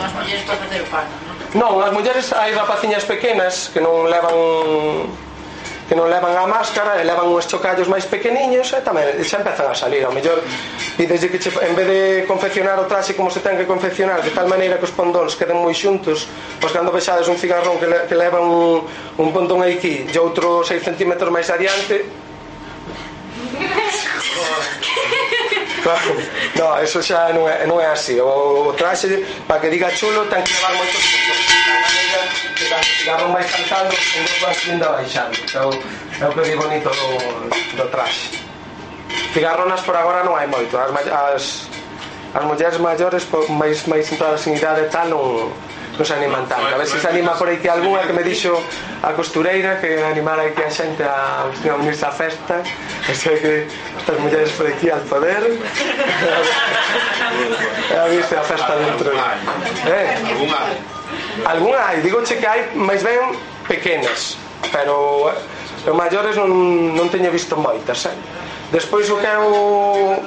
as 0.03 0.13
mulleres 0.13 0.43
para 0.45 0.57
facer 0.57 0.83
o 0.83 0.87
pano, 0.87 1.09
non? 1.27 1.41
Non, 1.51 1.83
as 1.83 1.93
mulleres 1.93 2.33
hai 2.33 2.55
rapaciñas 2.55 3.05
pequenas 3.05 3.71
que 3.73 3.81
non 3.81 4.07
levan 4.07 5.11
que 5.91 5.99
non 5.99 6.07
levan 6.07 6.39
a 6.39 6.47
máscara 6.47 7.03
e 7.03 7.05
levan 7.05 7.35
uns 7.35 7.51
chocallos 7.51 7.91
máis 7.91 8.07
pequeniños 8.07 8.71
e 8.71 8.79
tamén 8.79 9.11
xa 9.27 9.43
empezan 9.43 9.67
a 9.67 9.75
salir 9.75 10.07
ao 10.07 10.15
mellor 10.15 10.39
pideslle 10.95 11.27
que 11.27 11.43
che, 11.43 11.51
en 11.51 11.75
vez 11.75 11.87
de 11.91 12.03
confeccionar 12.31 12.79
o 12.79 12.87
traxe 12.87 13.19
como 13.19 13.27
se 13.27 13.43
ten 13.43 13.59
que 13.59 13.67
confeccionar 13.67 14.23
de 14.23 14.31
tal 14.31 14.47
maneira 14.47 14.79
que 14.79 14.87
os 14.87 14.95
pondóns 14.95 15.35
queden 15.35 15.59
moi 15.59 15.75
xuntos 15.75 16.31
pois 16.63 16.71
cando 16.71 16.95
vexades 16.95 17.27
un 17.27 17.35
cigarrón 17.35 17.83
que, 17.83 17.91
le, 17.91 18.07
que 18.07 18.15
leva 18.15 18.39
un, 18.39 18.87
un 19.19 19.29
pondón 19.35 19.67
aquí 19.67 20.07
e 20.07 20.19
outro 20.23 20.63
6 20.63 20.79
centímetros 20.79 21.27
máis 21.27 21.51
adiante 21.51 22.07
No, 26.57 26.77
eso 26.79 27.01
xa 27.01 27.33
non 27.33 27.49
é, 27.49 27.65
non 27.65 27.81
é 27.81 27.89
así. 27.89 28.21
O, 28.21 28.69
o 28.69 28.73
traxe, 28.77 29.25
para 29.49 29.61
que 29.61 29.73
diga 29.73 29.89
chulo, 29.97 30.29
ten 30.29 30.45
que 30.45 30.53
levar 30.53 30.77
moitos 30.77 31.01
puntos. 31.01 31.39
A 31.41 33.17
maneira 33.17 33.29
máis 33.33 33.49
cantando, 33.49 33.95
e 33.97 34.19
non 34.21 34.37
vas 34.45 34.59
vindo 34.61 34.85
baixando. 34.85 35.35
Então, 35.41 35.69
é 36.21 36.25
o 36.29 36.33
que 36.37 36.43
di 36.45 36.55
bonito 36.57 36.91
do, 36.93 37.09
do 37.81 37.87
traxe. 37.89 38.29
Cigarronas 39.33 39.81
por 39.81 39.97
agora 39.97 40.21
non 40.21 40.37
hai 40.37 40.47
moito. 40.47 40.77
As, 40.77 40.93
as, 41.09 41.45
as 42.37 42.45
mulleres 42.45 42.77
maiores, 42.77 43.25
máis, 43.49 43.89
máis 43.89 44.05
entradas 44.13 44.45
en 44.45 44.61
idade 44.61 44.85
tal, 44.93 45.09
non, 45.09 45.49
nos 45.99 46.11
animan 46.11 46.47
tanto. 46.49 46.67
A 46.67 46.79
ver 46.79 46.87
se 46.87 47.01
se 47.01 47.09
anima 47.09 47.35
por 47.35 47.49
aí 47.49 47.59
que 47.59 47.69
algunha 47.69 48.03
que 48.07 48.13
me 48.13 48.23
dixo 48.23 48.57
a 49.03 49.13
costureira 49.13 49.81
que 49.81 50.03
animara 50.03 50.43
aquí 50.43 50.63
a 50.63 50.71
xente 50.71 51.03
a, 51.03 51.47
a 51.49 51.75
unirse 51.77 52.05
á 52.07 52.13
festa. 52.13 52.63
E 53.09 53.15
sei 53.21 53.39
que 53.41 53.67
estas 53.99 54.17
mulleres 54.21 54.51
por 54.57 54.67
aquí 54.67 54.91
al 54.91 55.03
poder. 55.09 55.43
E 57.91 57.95
a 58.01 58.07
viste 58.09 58.35
a 58.37 58.45
festa 58.45 58.77
dentro. 58.77 59.13
Eh? 59.13 60.07
Algún 60.31 60.51
hai. 60.55 60.75
Algún 61.45 61.75
hai. 61.75 61.97
Que 62.01 62.47
hai 62.47 62.61
máis 62.75 63.03
ben 63.03 63.37
pequenas, 63.67 64.39
pero 64.73 65.31
eh, 65.87 65.93
maiores 65.93 66.37
non, 66.37 66.51
non 66.95 67.09
teño 67.09 67.31
visto 67.31 67.57
moitas, 67.57 68.07
eh? 68.07 68.17
Despois 68.71 69.11
o 69.11 69.19
que 69.19 69.27
é 69.27 69.39
o 69.39 70.23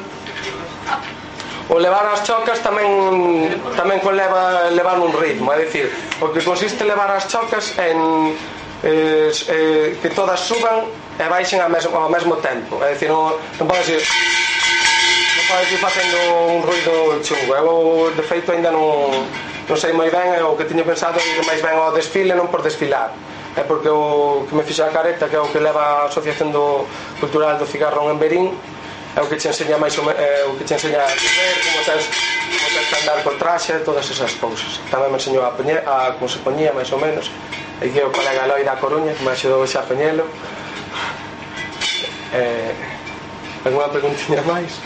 o 1.69 1.79
levar 1.79 2.03
as 2.11 2.23
chocas 2.27 2.59
tamén 2.59 3.55
tamén 3.79 4.03
conleva 4.03 4.67
levar 4.75 4.99
un 4.99 5.15
ritmo 5.15 5.53
é 5.55 5.63
dicir, 5.63 5.87
o 6.19 6.27
que 6.35 6.43
consiste 6.43 6.83
levar 6.83 7.07
as 7.11 7.31
chocas 7.31 7.71
en 7.79 8.35
eh, 8.83 9.31
eh, 9.31 9.95
que 10.03 10.09
todas 10.11 10.43
suban 10.43 10.91
e 11.15 11.25
baixen 11.31 11.63
ao 11.63 11.71
mesmo, 11.71 11.95
ao 11.95 12.11
mesmo 12.11 12.35
tempo 12.43 12.83
é 12.83 12.91
dicir, 12.91 13.07
non, 13.07 13.39
non 13.59 13.65
pode 13.65 13.83
ser 13.87 14.03
non 14.03 15.43
pode 15.47 15.71
ir 15.71 15.79
facendo 15.79 16.17
un 16.51 16.61
ruido 16.67 17.23
chungo 17.23 17.51
eu 17.55 18.11
de 18.11 18.23
feito 18.27 18.51
ainda 18.51 18.67
non 18.67 19.23
non 19.63 19.77
sei 19.79 19.95
moi 19.95 20.11
ben 20.11 20.43
o 20.43 20.59
que 20.59 20.67
tiño 20.67 20.83
pensado 20.83 21.15
ir 21.23 21.39
máis 21.47 21.63
ben 21.63 21.79
ao 21.79 21.95
desfile 21.95 22.35
non 22.35 22.51
por 22.51 22.59
desfilar 22.59 23.15
é 23.55 23.63
porque 23.63 23.87
o 23.87 24.43
que 24.49 24.53
me 24.55 24.67
fixa 24.67 24.89
a 24.89 24.91
careta 24.91 25.31
que 25.31 25.37
é 25.37 25.41
o 25.41 25.47
que 25.47 25.63
leva 25.63 26.03
a 26.03 26.11
Asociación 26.11 26.51
do 26.51 26.83
Cultural 27.23 27.55
do 27.55 27.63
Cigarrón 27.63 28.11
en 28.11 28.19
Berín 28.19 28.51
é 29.15 29.21
o 29.21 29.27
que 29.29 29.35
te 29.35 29.47
enseña 29.47 29.77
máis 29.77 29.93
o, 29.97 30.09
é 30.09 30.45
o 30.49 30.57
que 30.57 30.63
te 30.65 30.73
enseña 30.73 30.97
a 30.97 31.13
comer, 31.13 31.55
como 31.61 31.79
tens, 31.85 32.05
como 32.49 32.67
tens 32.73 32.87
que 32.89 32.95
andar 32.97 33.23
con 33.23 33.37
traxe, 33.37 33.73
todas 33.85 34.09
esas 34.09 34.33
cousas. 34.41 34.81
Tamén 34.89 35.13
me 35.13 35.21
enseñou 35.21 35.45
a, 35.45 35.53
poñer 35.53 35.85
a 35.85 36.17
como 36.17 36.25
se 36.25 36.41
poñía 36.41 36.73
máis 36.73 36.89
ou 36.89 36.97
menos. 36.97 37.29
E 37.77 37.93
que 37.93 38.01
o 38.01 38.09
colega 38.09 38.49
Eloi 38.49 38.65
da 38.65 38.73
Coruña, 38.81 39.13
que 39.13 39.21
me 39.21 39.37
axudou 39.37 39.61
xa 39.69 39.81
a 39.81 39.89
poñelo. 39.89 40.25
Eh, 42.33 42.73
alguna 43.65 43.93
preguntinha 43.93 44.41
máis? 44.49 44.81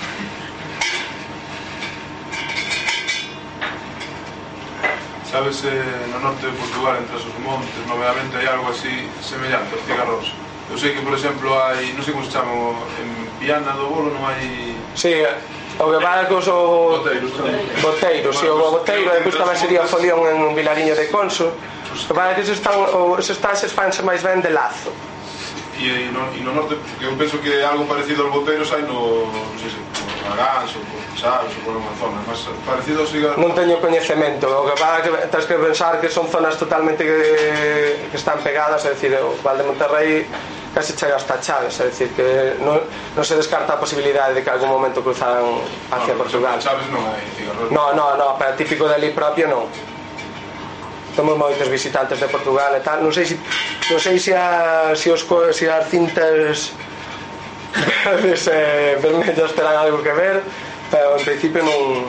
Sabes, 5.32 5.64
eh, 5.64 6.08
no 6.12 6.20
norte 6.20 6.48
de 6.48 6.56
Portugal, 6.56 7.00
entre 7.00 7.16
os 7.16 7.24
montes, 7.40 7.80
novamente 7.88 8.36
hai 8.36 8.48
algo 8.52 8.76
así 8.76 9.08
semellante, 9.24 9.72
os 9.72 9.84
cigarros. 9.88 10.36
Eu 10.68 10.76
sei 10.76 10.92
que, 10.92 11.00
por 11.00 11.16
exemplo, 11.16 11.48
hai, 11.56 11.96
non 11.96 12.04
sei 12.04 12.12
como 12.12 12.28
se 12.28 12.32
chama 12.36 12.52
en 13.00 13.27
Viana 13.40 13.72
do 13.78 13.86
Bolo 13.88 14.10
non 14.10 14.24
hai... 14.26 14.74
Sí, 14.98 15.14
o 15.78 15.86
que 15.94 16.00
van 16.02 16.26
cos 16.26 16.48
o... 16.50 16.98
Boteiros 16.98 17.32
tamén. 17.38 17.62
Boteiro, 17.86 18.34
sí, 18.34 18.50
o 18.50 18.58
Boteiro, 18.58 19.14
e 19.14 19.22
depois 19.22 19.38
tamén 19.38 19.58
sería 19.58 19.86
Folión 19.86 20.26
en 20.26 20.42
un 20.42 20.58
vilariño 20.58 20.98
de 20.98 21.06
Conso. 21.14 21.54
O 21.54 22.14
que 22.14 22.42
que 22.42 22.44
se 22.46 22.54
están, 22.58 22.74
o, 22.78 23.22
se 23.22 23.34
están 23.34 23.54
se 23.54 23.70
fanse 23.70 24.02
máis 24.02 24.26
ben 24.26 24.42
de 24.42 24.50
lazo. 24.50 24.90
E, 25.78 25.86
e, 25.86 26.10
no, 26.10 26.34
e 26.34 26.42
no 26.42 26.58
norte, 26.58 26.74
que 26.98 27.06
eu 27.06 27.14
penso 27.14 27.38
que 27.38 27.62
algo 27.62 27.86
parecido 27.86 28.26
aos 28.26 28.34
boteiros 28.34 28.66
hai 28.74 28.82
no, 28.82 29.30
non 29.30 29.54
sei 29.62 29.70
se, 29.70 29.78
por 29.94 30.34
Arás 30.34 30.74
ou 30.74 30.82
por 30.90 31.02
Chaves 31.14 31.54
ou 31.54 31.62
por 31.62 31.74
Amazonas, 31.78 32.26
mas 32.26 32.42
parecido 32.66 33.06
siga... 33.06 33.38
Non 33.38 33.54
teño 33.54 33.78
coñecemento, 33.78 34.50
o 34.50 34.66
que 34.66 34.74
para 34.82 35.06
que 35.06 35.14
tens 35.30 35.46
que 35.46 35.62
pensar 35.62 36.02
que 36.02 36.10
son 36.10 36.26
zonas 36.34 36.58
totalmente 36.58 37.06
que, 37.06 38.10
que 38.10 38.18
están 38.18 38.42
pegadas, 38.42 38.82
é 38.90 38.98
dicir, 38.98 39.14
o 39.22 39.38
Val 39.46 39.62
de 39.62 39.66
Monterrey 39.70 40.26
casi 40.78 40.94
chega 40.94 41.16
hasta 41.16 41.42
Chaves 41.42 41.80
é 41.80 41.90
dicir 41.90 42.14
que 42.14 42.54
non, 42.62 42.78
non 43.18 43.26
se 43.26 43.34
descarta 43.34 43.74
a 43.74 43.82
posibilidade 43.82 44.38
de 44.38 44.46
que 44.46 44.52
algún 44.54 44.70
momento 44.70 45.02
cruzaran 45.02 45.42
hacia 45.90 46.14
no, 46.14 46.22
Portugal. 46.22 46.62
Chaves 46.62 46.86
non 46.94 47.02
hai 47.02 47.26
cigarros 47.34 47.74
no, 47.74 47.98
no, 47.98 48.14
no, 48.14 48.38
para 48.38 48.54
típico 48.54 48.86
dali 48.86 49.10
propio 49.10 49.50
non. 49.50 49.66
Temos 51.18 51.34
moitos 51.34 51.66
visitantes 51.66 52.22
de 52.22 52.30
Portugal 52.30 52.78
e 52.78 52.82
tal. 52.86 53.02
Non 53.02 53.10
sei 53.10 53.26
se, 53.26 53.42
non 53.90 53.98
sei 53.98 54.22
se, 54.22 54.38
a, 54.38 54.94
se, 54.94 55.10
os, 55.10 55.26
se 55.58 55.66
as 55.66 55.90
cintas 55.90 56.78
eh 58.06 59.02
vermellas 59.02 59.58
terán 59.58 59.82
algo 59.82 60.06
que 60.06 60.14
ver 60.14 60.46
pero 60.94 61.18
en 61.18 61.24
principio 61.26 61.66
non 61.66 62.06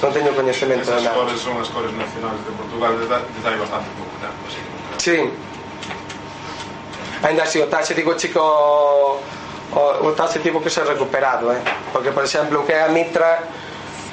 non 0.00 0.10
teño 0.16 0.32
coñecemento 0.32 0.96
de 0.96 1.04
nada. 1.04 1.12
Esas 1.12 1.20
cores 1.20 1.38
son 1.44 1.54
as 1.60 1.68
cores 1.68 1.92
nacionales 1.92 2.40
de 2.40 2.52
Portugal 2.56 2.96
desde, 2.96 3.20
desde 3.36 3.48
hai 3.52 3.58
bastante 3.60 3.88
pouco 4.00 4.16
tempo, 4.16 4.40
así 4.48 4.60
que... 4.64 4.72
Sí 4.96 5.18
ainda 7.26 7.42
así 7.42 7.58
o 7.58 7.66
taxe 7.66 7.92
digo 7.98 8.14
chico 8.14 8.38
o, 8.38 9.82
o 10.06 10.10
taxe 10.14 10.38
tivo 10.38 10.62
que 10.62 10.70
ser 10.70 10.86
recuperado 10.86 11.50
eh? 11.50 11.58
porque 11.90 12.14
por 12.14 12.22
exemplo 12.22 12.62
o 12.62 12.64
que 12.64 12.72
é 12.72 12.86
a 12.86 12.88
mitra 12.88 13.42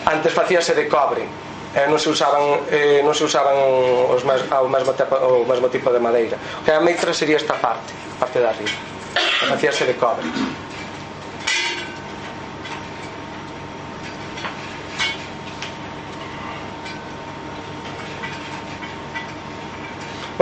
antes 0.09 0.33
facíase 0.33 0.73
de 0.73 0.89
cobre 0.89 1.29
eh, 1.73 1.89
non 1.89 1.97
se 1.97 2.09
usaban 2.09 2.69
eh, 2.69 3.01
non 3.01 3.17
se 3.17 3.25
usaban 3.25 3.57
os 4.13 4.21
mes, 4.25 4.45
ao 4.53 4.69
mesmo 4.69 4.93
tipo, 4.93 5.17
o 5.17 5.41
mesmo 5.41 5.73
tipo 5.73 5.89
de 5.89 5.97
madeira. 5.97 6.37
O 6.37 6.61
que 6.61 6.69
a 6.69 6.77
mitra 6.77 7.09
sería 7.17 7.41
esta 7.41 7.57
parte, 7.57 7.97
a 8.13 8.21
parte 8.21 8.37
de 8.37 8.45
arriba. 8.45 8.77
Facíase 9.49 9.89
de 9.89 9.97
cobre. 9.97 10.29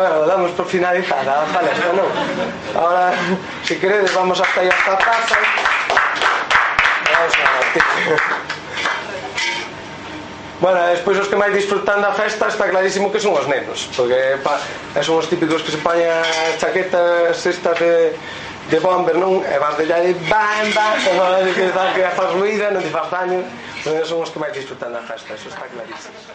Bueno, 0.02 0.26
damos 0.26 0.50
por 0.58 0.66
finalizada 0.66 1.44
a 1.44 1.46
palestra, 1.54 1.94
non? 1.94 2.10
Ahora, 2.74 3.14
se 3.62 3.78
si 3.78 3.80
queredes, 3.80 4.10
vamos 4.18 4.42
hasta 4.42 4.66
aí 4.66 4.70
hasta 4.74 4.94
a 4.94 4.98
casa. 4.98 5.38
Vamos 7.06 7.34
a 7.38 8.42
Bueno, 10.58 10.82
despois 10.90 11.22
os 11.22 11.30
que 11.30 11.38
máis 11.38 11.54
disfrutan 11.54 12.02
da 12.02 12.18
festa 12.18 12.50
está 12.50 12.66
clarísimo 12.66 13.14
que 13.14 13.22
son 13.22 13.38
os 13.38 13.46
nenos 13.46 13.94
porque 13.94 14.42
pa, 14.42 14.58
son 15.06 15.22
os 15.22 15.30
típicos 15.30 15.62
que 15.62 15.70
se 15.70 15.78
pañan 15.78 16.26
chaquetas 16.58 17.38
estas 17.46 17.78
de, 17.78 18.18
de 18.74 18.78
bomber, 18.82 19.22
non? 19.22 19.46
E 19.46 19.58
vas 19.62 19.78
de 19.78 19.86
ya 19.86 20.02
bam, 20.02 20.66
bam, 20.74 20.98
e 21.46 21.54
que, 21.54 21.70
que 21.70 22.02
faz 22.18 22.30
ruida, 22.34 22.74
non 22.74 22.82
te 22.82 22.90
faz 22.90 23.06
daño. 23.14 23.46
Son 23.86 24.18
os 24.22 24.34
que 24.34 24.42
máis 24.42 24.54
disfrutan 24.58 24.94
da 24.94 25.06
festa, 25.06 25.38
eso 25.38 25.50
está 25.50 25.66
clarísimo. 25.70 26.18